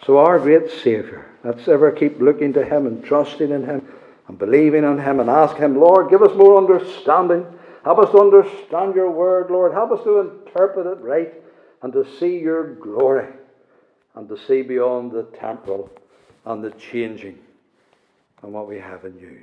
So, 0.05 0.19
our 0.19 0.39
great 0.39 0.71
Saviour, 0.71 1.25
let's 1.43 1.67
ever 1.67 1.91
keep 1.91 2.21
looking 2.21 2.53
to 2.53 2.63
Him 2.63 2.88
and 2.88 3.03
trusting 3.03 3.51
in 3.51 3.65
Him 3.65 3.86
and 4.29 4.39
believing 4.39 4.86
in 4.86 4.97
Him 4.97 5.19
and 5.19 5.29
ask 5.29 5.57
Him, 5.57 5.77
Lord, 5.77 6.09
give 6.09 6.21
us 6.21 6.33
more 6.38 6.57
understanding. 6.57 7.45
Help 7.83 7.99
us 7.99 8.12
to 8.12 8.19
understand 8.21 8.95
your 8.95 9.12
word, 9.12 9.51
Lord. 9.51 9.73
Help 9.73 9.91
us 9.91 10.05
to 10.05 10.19
interpret 10.19 10.88
it 10.88 11.03
right 11.03 11.33
and 11.81 11.91
to 11.91 12.07
see 12.17 12.39
your 12.39 12.75
glory 12.75 13.27
and 14.15 14.29
to 14.29 14.38
see 14.38 14.62
beyond 14.62 15.12
the 15.12 15.23
temporal 15.38 15.89
and 16.45 16.63
the 16.63 16.71
changing 16.71 17.39
and 18.41 18.53
what 18.53 18.69
we 18.69 18.79
have 18.79 19.03
in 19.03 19.19
you. 19.19 19.41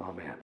Oh, 0.00 0.06
Amen. 0.10 0.47